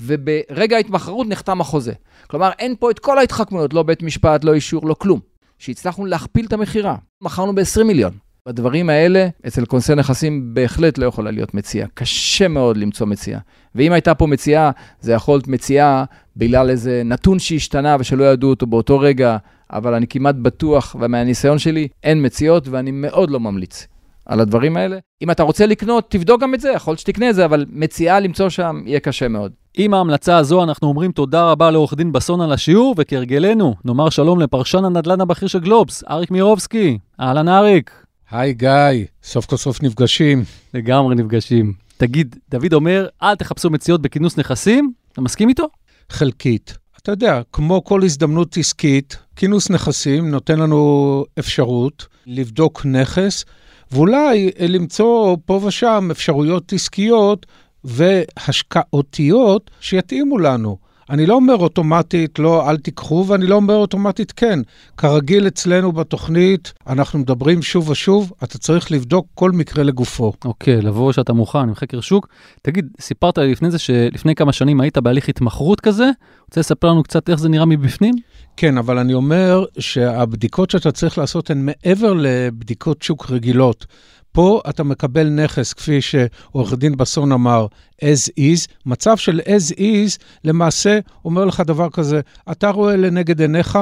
וברגע 0.00 0.76
ההתמחרות 0.76 1.26
נחתם 1.26 1.60
החוזה. 1.60 1.92
כלומר, 2.26 2.50
אין 2.58 2.74
פה 2.80 2.90
את 2.90 2.98
כל 2.98 3.18
ההתחכמויות, 3.18 3.74
לא 3.74 3.82
בית 3.82 4.02
משפט, 4.02 4.44
לא 4.44 4.54
אישור, 4.54 4.86
לא 4.86 4.94
כלום. 4.94 5.20
שהצלחנו 5.58 6.06
להכפיל 6.06 6.46
את 6.46 6.52
המכירה. 6.52 6.96
מכרנו 7.20 7.54
ב-20 7.54 7.82
מיליון. 7.84 8.12
בדברים 8.48 8.90
האלה, 8.90 9.28
אצל 9.46 9.64
כונסי 9.64 9.94
נכסים 9.94 10.54
בהחלט 10.54 10.98
לא 10.98 11.06
יכולה 11.06 11.30
להיות 11.30 11.54
מציאה. 11.54 11.86
קשה 11.94 12.48
מאוד 12.48 12.76
למצוא 12.76 13.06
מציאה. 13.06 13.38
ואם 13.74 13.92
הייתה 13.92 14.14
פה 14.14 14.26
מציאה, 14.26 14.70
זה 15.00 15.12
יכול 15.12 15.34
להיות 15.34 15.48
מציאה 15.48 16.04
בגלל 16.36 16.70
איזה 16.70 17.02
נתון 17.04 17.38
שהשתנה 17.38 17.96
ושלא 18.00 18.24
ידעו 18.24 18.50
אותו 18.50 18.66
באותו 18.66 18.98
רגע, 19.00 19.36
אבל 19.72 19.94
אני 19.94 20.06
כמעט 20.06 20.34
בטוח, 20.34 20.96
ומהניסיון 21.00 21.58
שלי, 21.58 21.88
אין 22.04 22.26
מציאות, 22.26 22.68
ואני 22.68 22.90
מאוד 22.90 23.30
לא 23.30 23.40
ממליץ. 23.40 23.86
על 24.26 24.40
הדברים 24.40 24.76
האלה. 24.76 24.98
אם 25.22 25.30
אתה 25.30 25.42
רוצה 25.42 25.66
לקנות, 25.66 26.10
תבדוק 26.10 26.42
גם 26.42 26.54
את 26.54 26.60
זה, 26.60 26.72
יכול 26.74 26.92
להיות 26.92 27.00
שתקנה 27.00 27.30
את 27.30 27.34
זה, 27.34 27.44
אבל 27.44 27.66
מציאה 27.70 28.20
למצוא 28.20 28.48
שם 28.48 28.82
יהיה 28.86 29.00
קשה 29.00 29.28
מאוד. 29.28 29.52
עם 29.76 29.94
ההמלצה 29.94 30.36
הזו 30.36 30.62
אנחנו 30.62 30.88
אומרים 30.88 31.12
תודה 31.12 31.50
רבה 31.50 31.70
לעורך 31.70 31.94
דין 31.94 32.12
בסון 32.12 32.40
על 32.40 32.52
השיעור, 32.52 32.94
וכהרגלנו, 32.98 33.74
נאמר 33.84 34.10
שלום 34.10 34.40
לפרשן 34.40 34.84
הנדל"ן 34.84 35.20
הבכיר 35.20 35.48
של 35.48 35.60
גלובס, 35.60 36.04
אריק 36.10 36.30
מירובסקי. 36.30 36.98
אהלן 37.20 37.48
אריק. 37.48 38.07
היי 38.30 38.52
גיא, 38.52 39.04
סוף 39.22 39.46
כל 39.46 39.56
סוף 39.56 39.82
נפגשים. 39.82 40.44
לגמרי 40.74 41.14
נפגשים. 41.14 41.72
תגיד, 41.96 42.36
דוד 42.50 42.72
אומר, 42.72 43.08
אל 43.22 43.34
תחפשו 43.34 43.70
מציאות 43.70 44.02
בכינוס 44.02 44.36
נכסים, 44.36 44.92
אתה 45.12 45.20
מסכים 45.20 45.48
איתו? 45.48 45.66
חלקית. 46.10 46.78
אתה 47.02 47.12
יודע, 47.12 47.40
כמו 47.52 47.84
כל 47.84 48.02
הזדמנות 48.02 48.56
עסקית, 48.56 49.16
כינוס 49.36 49.70
נכסים 49.70 50.30
נותן 50.30 50.58
לנו 50.58 51.24
אפשרות 51.38 52.06
לבדוק 52.26 52.86
נכס, 52.86 53.44
ואולי 53.92 54.50
למצוא 54.68 55.36
פה 55.44 55.60
ושם 55.66 56.08
אפשרויות 56.10 56.72
עסקיות 56.72 57.46
והשקעותיות 57.84 59.70
שיתאימו 59.80 60.38
לנו. 60.38 60.76
אני 61.10 61.26
לא 61.26 61.34
אומר 61.34 61.56
אוטומטית 61.56 62.38
לא, 62.38 62.70
אל 62.70 62.76
תיקחו, 62.76 63.24
ואני 63.28 63.46
לא 63.46 63.54
אומר 63.54 63.74
אוטומטית 63.74 64.32
כן. 64.32 64.58
כרגיל 64.96 65.46
אצלנו 65.46 65.92
בתוכנית, 65.92 66.72
אנחנו 66.86 67.18
מדברים 67.18 67.62
שוב 67.62 67.90
ושוב, 67.90 68.32
אתה 68.44 68.58
צריך 68.58 68.92
לבדוק 68.92 69.26
כל 69.34 69.50
מקרה 69.52 69.84
לגופו. 69.84 70.32
אוקיי, 70.44 70.82
לבוא 70.82 71.12
שאתה 71.12 71.32
מוכן 71.32 71.58
עם 71.58 71.74
חקר 71.74 72.00
שוק. 72.00 72.28
תגיד, 72.62 72.88
סיפרת 73.00 73.38
לי 73.38 73.52
לפני 73.52 73.70
זה 73.70 73.78
שלפני 73.78 74.34
כמה 74.34 74.52
שנים 74.52 74.80
היית 74.80 74.98
בהליך 74.98 75.28
התמחרות 75.28 75.80
כזה, 75.80 76.10
רוצה 76.48 76.60
לספר 76.60 76.88
לנו 76.88 77.02
קצת 77.02 77.30
איך 77.30 77.40
זה 77.40 77.48
נראה 77.48 77.66
מבפנים? 77.66 78.14
כן, 78.56 78.78
אבל 78.78 78.98
אני 78.98 79.14
אומר 79.14 79.64
שהבדיקות 79.78 80.70
שאתה 80.70 80.92
צריך 80.92 81.18
לעשות 81.18 81.50
הן 81.50 81.66
מעבר 81.66 82.12
לבדיקות 82.12 83.02
שוק 83.02 83.30
רגילות. 83.30 83.86
פה 84.32 84.60
אתה 84.68 84.82
מקבל 84.82 85.28
נכס, 85.28 85.72
כפי 85.72 86.00
שעורך 86.00 86.74
דין 86.74 86.96
בסון 86.96 87.32
אמר, 87.32 87.66
as 88.00 88.30
is. 88.40 88.68
מצב 88.86 89.16
של 89.16 89.40
as 89.44 89.74
is, 89.74 90.22
למעשה 90.44 90.98
אומר 91.24 91.44
לך 91.44 91.60
דבר 91.60 91.90
כזה, 91.90 92.20
אתה 92.50 92.70
רואה 92.70 92.96
לנגד 92.96 93.40
עיניך 93.40 93.78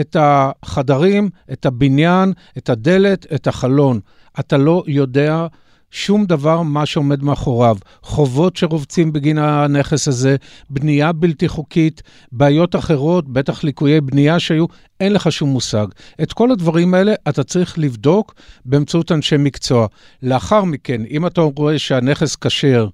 את 0.00 0.16
החדרים, 0.20 1.30
את 1.52 1.66
הבניין, 1.66 2.32
את 2.58 2.68
הדלת, 2.68 3.26
את 3.34 3.46
החלון. 3.46 4.00
אתה 4.40 4.56
לא 4.56 4.82
יודע 4.86 5.46
שום 5.90 6.24
דבר 6.24 6.62
מה 6.62 6.86
שעומד 6.86 7.22
מאחוריו. 7.22 7.76
חובות 8.02 8.56
שרובצים 8.56 9.12
בגין 9.12 9.38
הנכס 9.38 10.08
הזה, 10.08 10.36
בנייה 10.70 11.12
בלתי 11.12 11.48
חוקית, 11.48 12.02
בעיות 12.32 12.76
אחרות, 12.76 13.28
בטח 13.28 13.64
ליקויי 13.64 14.00
בנייה 14.00 14.38
שהיו, 14.38 14.66
אין 15.00 15.12
לך 15.12 15.32
שום 15.32 15.48
מושג. 15.48 15.86
את 16.22 16.32
כל 16.32 16.50
הדברים 16.50 16.94
האלה 16.94 17.14
אתה 17.28 17.44
צריך 17.44 17.78
לבדוק 17.78 18.34
באמצעות 18.64 19.12
אנשי 19.12 19.36
מקצוע. 19.38 19.86
לאחר 20.22 20.64
מכן, 20.64 21.02
אם 21.10 21.26
אתה 21.26 21.40
רואה 21.40 21.78
שהנכס 21.78 22.36
כשר 22.36 22.88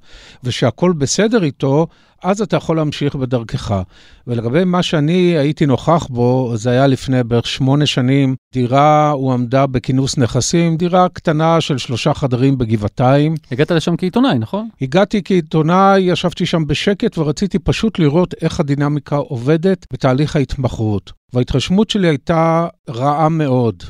ושהכול 0.44 0.92
בסדר 0.92 1.44
איתו, 1.44 1.86
אז 2.22 2.40
אתה 2.40 2.56
יכול 2.56 2.76
להמשיך 2.76 3.14
בדרכך. 3.14 3.82
ולגבי 4.26 4.64
מה 4.64 4.82
שאני 4.82 5.36
הייתי 5.38 5.66
נוכח 5.66 6.06
בו, 6.10 6.52
זה 6.54 6.70
היה 6.70 6.86
לפני 6.86 7.24
בערך 7.24 7.46
שמונה 7.46 7.86
שנים. 7.86 8.34
דירה 8.52 9.10
הועמדה 9.10 9.66
בכינוס 9.66 10.18
נכסים, 10.18 10.76
דירה 10.76 11.08
קטנה 11.08 11.60
של 11.60 11.78
שלושה 11.78 12.14
חדרים 12.14 12.58
בגבעתיים. 12.58 13.34
הגעת 13.52 13.70
לשם 13.70 13.96
כעיתונאי, 13.96 14.38
נכון? 14.38 14.68
הגעתי 14.80 15.20
כעיתונאי, 15.24 16.00
ישבתי 16.00 16.46
שם 16.46 16.66
בשקט 16.66 17.18
ורציתי 17.18 17.58
פשוט 17.58 17.98
לראות 17.98 18.34
איך 18.40 18.60
הדינמיקה 18.60 19.16
עובדת 19.16 19.86
בתהליך 19.92 20.36
ההתמחרות. 20.36 21.12
וההתרשמות 21.36 21.90
שלי 21.90 22.08
הייתה 22.08 22.66
רעה 22.88 23.28
מאוד. 23.28 23.82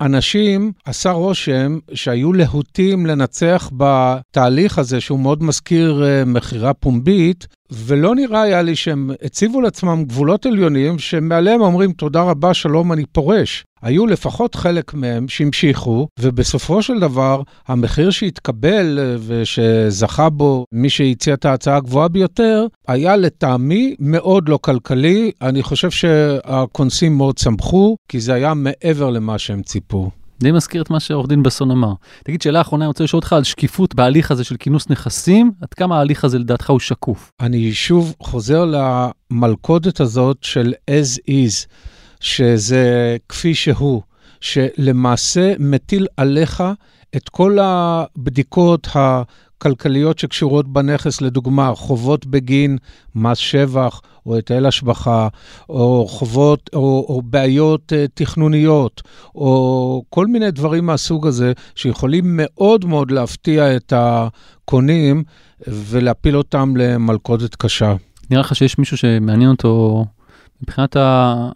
אנשים, 0.00 0.72
עשה 0.84 1.10
רושם 1.10 1.78
שהיו 1.94 2.32
להוטים 2.32 3.06
לנצח 3.06 3.70
בתהליך 3.76 4.78
הזה, 4.78 5.00
שהוא 5.00 5.20
מאוד 5.20 5.42
מזכיר 5.42 6.02
uh, 6.02 6.28
מכירה 6.28 6.74
פומבית, 6.74 7.46
ולא 7.72 8.14
נראה 8.14 8.42
היה 8.42 8.62
לי 8.62 8.76
שהם 8.76 9.10
הציבו 9.22 9.60
לעצמם 9.60 10.04
גבולות 10.04 10.46
עליונים, 10.46 10.98
שמעליהם 10.98 11.60
אומרים, 11.60 11.92
תודה 11.92 12.22
רבה, 12.22 12.54
שלום, 12.54 12.92
אני 12.92 13.04
פורש. 13.12 13.64
היו 13.82 14.06
לפחות 14.06 14.54
חלק 14.54 14.94
מהם 14.94 15.28
שהמשיכו, 15.28 16.08
ובסופו 16.20 16.82
של 16.82 17.00
דבר, 17.00 17.42
המחיר 17.68 18.10
שהתקבל 18.10 18.98
אה, 18.98 19.16
ושזכה 19.26 20.28
בו 20.30 20.64
מי 20.72 20.90
שהציע 20.90 21.34
את 21.34 21.44
ההצעה 21.44 21.76
הגבוהה 21.76 22.08
ביותר, 22.08 22.66
היה 22.88 23.16
לטעמי 23.16 23.94
מאוד 23.98 24.48
לא 24.48 24.58
כלכלי. 24.62 25.30
אני 25.42 25.62
חושב 25.62 25.90
שהכונסים 25.90 27.16
מאוד 27.16 27.38
צמחו, 27.38 27.96
כי 28.08 28.20
זה 28.20 28.34
היה 28.34 28.54
מעבר 28.54 29.10
למה 29.10 29.38
שהם 29.38 29.62
ציפו. 29.62 30.10
די 30.42 30.52
מזכיר 30.52 30.82
את 30.82 30.90
מה 30.90 31.00
שעורך 31.00 31.28
דין 31.28 31.42
בסון 31.42 31.70
אמר. 31.70 31.92
תגיד, 32.24 32.42
שאלה 32.42 32.60
אחרונה, 32.60 32.84
אני 32.84 32.88
רוצה 32.88 33.04
לשאול 33.04 33.18
אותך 33.18 33.32
על 33.32 33.44
שקיפות 33.44 33.94
בהליך 33.94 34.30
הזה 34.30 34.44
של 34.44 34.56
כינוס 34.56 34.88
נכסים, 34.90 35.52
עד 35.60 35.74
כמה 35.74 35.98
ההליך 35.98 36.24
הזה 36.24 36.38
לדעתך 36.38 36.70
הוא 36.70 36.80
שקוף? 36.80 37.32
אני 37.40 37.72
שוב 37.72 38.14
חוזר 38.20 38.64
למלכודת 38.64 40.00
הזאת 40.00 40.36
של 40.40 40.74
as 40.90 41.18
is. 41.30 41.66
שזה 42.20 43.16
כפי 43.28 43.54
שהוא, 43.54 44.02
שלמעשה 44.40 45.54
מטיל 45.58 46.06
עליך 46.16 46.62
את 47.16 47.28
כל 47.28 47.58
הבדיקות 47.60 48.88
הכלכליות 49.60 50.18
שקשורות 50.18 50.68
בנכס, 50.68 51.20
לדוגמה, 51.20 51.74
חובות 51.74 52.26
בגין 52.26 52.78
מס 53.14 53.38
שבח 53.38 54.00
או 54.26 54.36
היטל 54.36 54.66
השבחה, 54.66 55.28
או 55.68 56.06
חובות 56.08 56.70
או, 56.74 57.06
או 57.08 57.22
בעיות 57.24 57.92
uh, 57.92 58.10
תכנוניות, 58.14 59.02
או 59.34 60.04
כל 60.08 60.26
מיני 60.26 60.50
דברים 60.50 60.86
מהסוג 60.86 61.26
הזה, 61.26 61.52
שיכולים 61.74 62.24
מאוד 62.26 62.84
מאוד 62.84 63.10
להפתיע 63.10 63.76
את 63.76 63.92
הקונים 63.96 65.24
ולהפיל 65.68 66.36
אותם 66.36 66.76
למלכודת 66.76 67.54
קשה. 67.54 67.94
נראה 68.30 68.40
לך 68.40 68.54
שיש 68.54 68.78
מישהו 68.78 68.96
שמעניין 68.96 69.50
אותו 69.50 70.04
מבחינת 70.62 70.96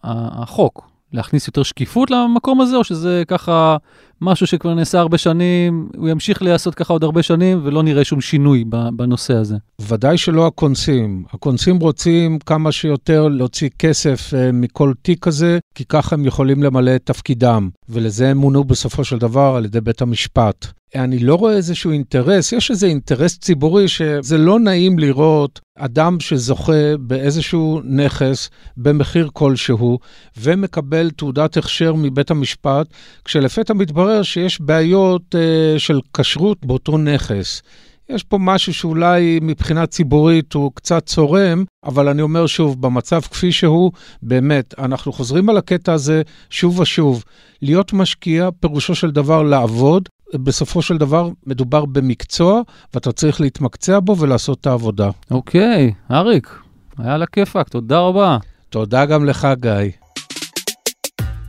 החוק, 0.05 0.89
להכניס 1.13 1.47
יותר 1.47 1.63
שקיפות 1.63 2.11
למקום 2.11 2.61
הזה, 2.61 2.77
או 2.77 2.85
שזה 2.85 3.23
ככה 3.29 3.77
משהו 4.21 4.47
שכבר 4.47 4.75
נעשה 4.75 4.99
הרבה 4.99 5.19
שנים, 5.19 5.89
הוא 5.97 6.09
ימשיך 6.09 6.43
להיעשות 6.43 6.75
ככה 6.75 6.93
עוד 6.93 7.05
הרבה 7.05 7.23
שנים, 7.23 7.61
ולא 7.65 7.83
נראה 7.83 8.05
שום 8.05 8.21
שינוי 8.21 8.65
בנושא 8.97 9.35
הזה? 9.35 9.57
ודאי 9.81 10.19
שלא 10.19 10.47
הקונסים. 10.47 11.25
הקונסים 11.33 11.79
רוצים 11.79 12.39
כמה 12.39 12.73
שיותר 12.73 13.29
להוציא 13.29 13.69
כסף 13.79 14.35
אה, 14.35 14.53
מכל 14.53 14.93
תיק 15.03 15.25
כזה, 15.25 15.59
כי 15.75 15.85
ככה 15.85 16.17
הם 16.17 16.25
יכולים 16.25 16.63
למלא 16.63 16.97
את 16.97 17.03
תפקידם, 17.05 17.69
ולזה 17.89 18.29
הם 18.29 18.39
מונו 18.39 18.65
בסופו 18.65 19.05
של 19.05 19.19
דבר 19.19 19.55
על 19.57 19.65
ידי 19.65 19.81
בית 19.81 20.03
המשפט. 20.03 20.67
אני 20.95 21.19
לא 21.19 21.35
רואה 21.35 21.53
איזשהו 21.53 21.91
אינטרס, 21.91 22.53
יש 22.53 22.71
איזה 22.71 22.87
אינטרס 22.87 23.39
ציבורי 23.39 23.89
שזה 23.89 24.39
לא 24.39 24.61
נעים 24.61 24.99
לראות 24.99 25.61
אדם 25.79 26.21
שזוכה 26.21 26.97
באיזשהו 27.01 27.81
נכס 27.85 28.51
במחיר 28.77 29.29
כלשהו 29.33 29.99
ומקבל 30.37 31.11
תעודת 31.11 31.57
הכשר 31.57 31.95
מבית 31.95 32.31
המשפט, 32.31 32.87
כשלפתע 33.25 33.75
מתברר 33.75 34.23
שיש 34.23 34.61
בעיות 34.61 35.35
uh, 35.35 35.79
של 35.79 36.01
כשרות 36.17 36.67
באותו 36.67 36.99
נכס. 36.99 37.63
יש 38.09 38.23
פה 38.23 38.39
משהו 38.41 38.75
שאולי 38.75 39.39
מבחינה 39.43 39.87
ציבורית 39.87 40.53
הוא 40.53 40.73
קצת 40.75 41.07
צורם, 41.07 41.65
אבל 41.85 42.09
אני 42.09 42.23
אומר 42.23 42.47
שוב, 42.47 42.83
במצב 42.83 43.21
כפי 43.21 43.53
שהוא, 43.53 43.93
באמת, 44.23 44.75
אנחנו 44.79 45.13
חוזרים 45.13 45.49
על 45.49 45.57
הקטע 45.57 45.93
הזה 45.93 46.23
שוב 46.51 46.79
ושוב. 46.79 47.25
להיות 47.63 47.93
משקיע, 47.93 48.49
פירושו 48.61 48.95
של 48.95 49.11
דבר 49.11 49.43
לעבוד, 49.43 50.09
בסופו 50.37 50.83
של 50.83 50.99
דבר 50.99 51.29
מדובר 51.47 51.85
במקצוע, 51.85 52.61
ואתה 52.95 53.13
צריך 53.13 53.41
להתמקצע 53.41 53.99
בו 54.01 54.19
ולעשות 54.19 54.61
את 54.61 54.67
העבודה. 54.67 55.11
אוקיי, 55.31 55.93
אריק, 56.11 56.59
היה 56.99 57.17
לה 57.17 57.27
כיפאק, 57.27 57.69
תודה 57.69 57.99
רבה. 57.99 58.39
תודה 58.71 59.05
גם 59.05 59.25
לך, 59.25 59.49
גיא. 59.61 59.91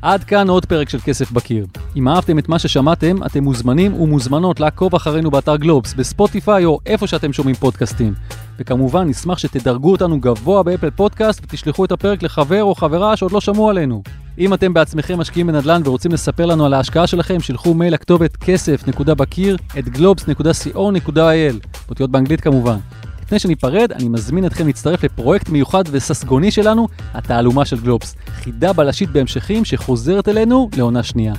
עד 0.02 0.24
כאן 0.24 0.50
עוד 0.50 0.65
פרק 0.65 0.89
של 0.89 1.00
כסף 1.00 1.32
בקיר. 1.32 1.65
אם 1.95 2.08
אהבתם 2.08 2.39
את 2.39 2.50
מה 2.50 2.60
ששמעתם, 2.60 3.24
אתם 3.26 3.43
מוזמנים 3.43 3.93
ומוזמנות 3.93 4.60
לעקוב 4.60 4.95
אחרינו 4.95 5.32
באתר 5.32 5.56
גלובס, 5.56 5.93
בספוטיפיי 5.93 6.65
או 6.65 6.80
איפה 6.86 7.08
שאתם 7.08 7.34
שומעים 7.34 7.56
פודקאסטים. 7.56 8.13
וכמובן, 8.60 9.08
נשמח 9.08 9.38
שתדרגו 9.38 9.91
אותנו 9.91 10.19
גבוה 10.19 10.63
ב 10.63 10.68
Apple 10.68 10.89
Podcast 10.89 11.43
ותשלחו 11.43 11.86
את 11.86 11.91
הפרק 11.91 12.24
לחבר 12.24 12.63
או 12.63 12.76
חברה 12.76 13.17
שעוד 13.17 13.32
לא 13.32 13.41
שמעו 13.41 13.69
עלינו. 13.69 14.04
אם 14.39 14.54
אתם 14.54 14.74
בעצמכם 14.74 15.19
משקיעים 15.19 15.48
בנדל"ן 15.48 15.82
ורוצים 15.86 16.12
לספר 16.12 16.45
לנו 16.45 16.65
על 16.65 16.74
ההשקעה 16.74 17.08
שלכם, 17.08 17.39
שילחו 17.39 17.74
מייל 17.74 17.93
לכתובת 17.93 18.36
כסף.בקיר 18.38 19.58
at 19.80 19.86
globes.co.il, 19.86 21.67
אותיות 21.89 22.12
באנגלית 22.12 22.41
כמובן. 22.41 22.78
לפני 23.24 23.39
שניפרד, 23.39 23.91
אני 23.91 24.10
מזמין 24.10 24.45
אתכם 24.45 24.67
להצטרף 24.67 25.04
לפרויקט 25.04 25.50
מיוחד 25.50 25.84
וססגוני 25.91 26.52
שלנו, 26.52 26.88
התעלומה 27.13 27.65
של 27.65 27.80
גלובס, 27.80 28.15
חידה 28.28 28.74
בלשית 28.74 29.10
בהמשכים 29.10 29.65
שחוזרת 29.65 30.30
אלינו 30.30 30.69
לעונה 30.78 31.04
שנייה. 31.04 31.34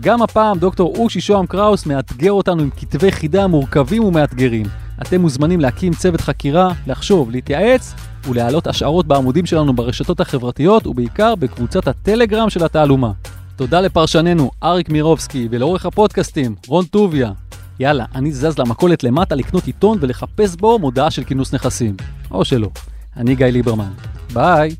גם 0.00 0.22
הפעם 0.22 0.58
דוקטור 0.58 0.94
אושי 0.96 1.20
שוהם 1.20 1.46
קראוס 1.46 1.86
מאתגר 1.86 2.32
אותנו 2.32 2.62
עם 2.62 2.70
כתבי 2.76 3.12
חידה 3.12 3.46
מורכבים 3.46 4.04
ומאתגרים. 4.04 4.66
אתם 5.02 5.20
מוזמנים 5.20 5.60
להקים 5.60 5.92
צוות 5.92 6.20
חקירה, 6.20 6.72
לחשוב, 6.86 7.30
להתייעץ 7.30 7.94
ולהעלות 8.28 8.66
השערות 8.66 9.06
בעמודים 9.06 9.46
שלנו 9.46 9.72
ברשתות 9.72 10.20
החברתיות 10.20 10.86
ובעיקר 10.86 11.34
בקבוצת 11.34 11.88
הטלגרם 11.88 12.50
של 12.50 12.64
התעלומה. 12.64 13.12
תודה 13.56 13.80
לפרשננו 13.80 14.50
אריק 14.62 14.88
מירובסקי 14.88 15.48
ולעורך 15.50 15.86
הפודקאסטים 15.86 16.54
רון 16.66 16.84
טוביה. 16.84 17.32
יאללה, 17.80 18.04
אני 18.14 18.32
זז 18.32 18.58
למכולת 18.58 19.04
למטה 19.04 19.34
לקנות 19.34 19.66
עיתון 19.66 19.98
ולחפש 20.00 20.56
בו 20.56 20.78
מודעה 20.78 21.10
של 21.10 21.24
כינוס 21.24 21.54
נכסים. 21.54 21.96
או 22.30 22.44
שלא. 22.44 22.68
אני 23.16 23.34
גיא 23.34 23.46
ליברמן. 23.46 23.90
ביי. 24.32 24.74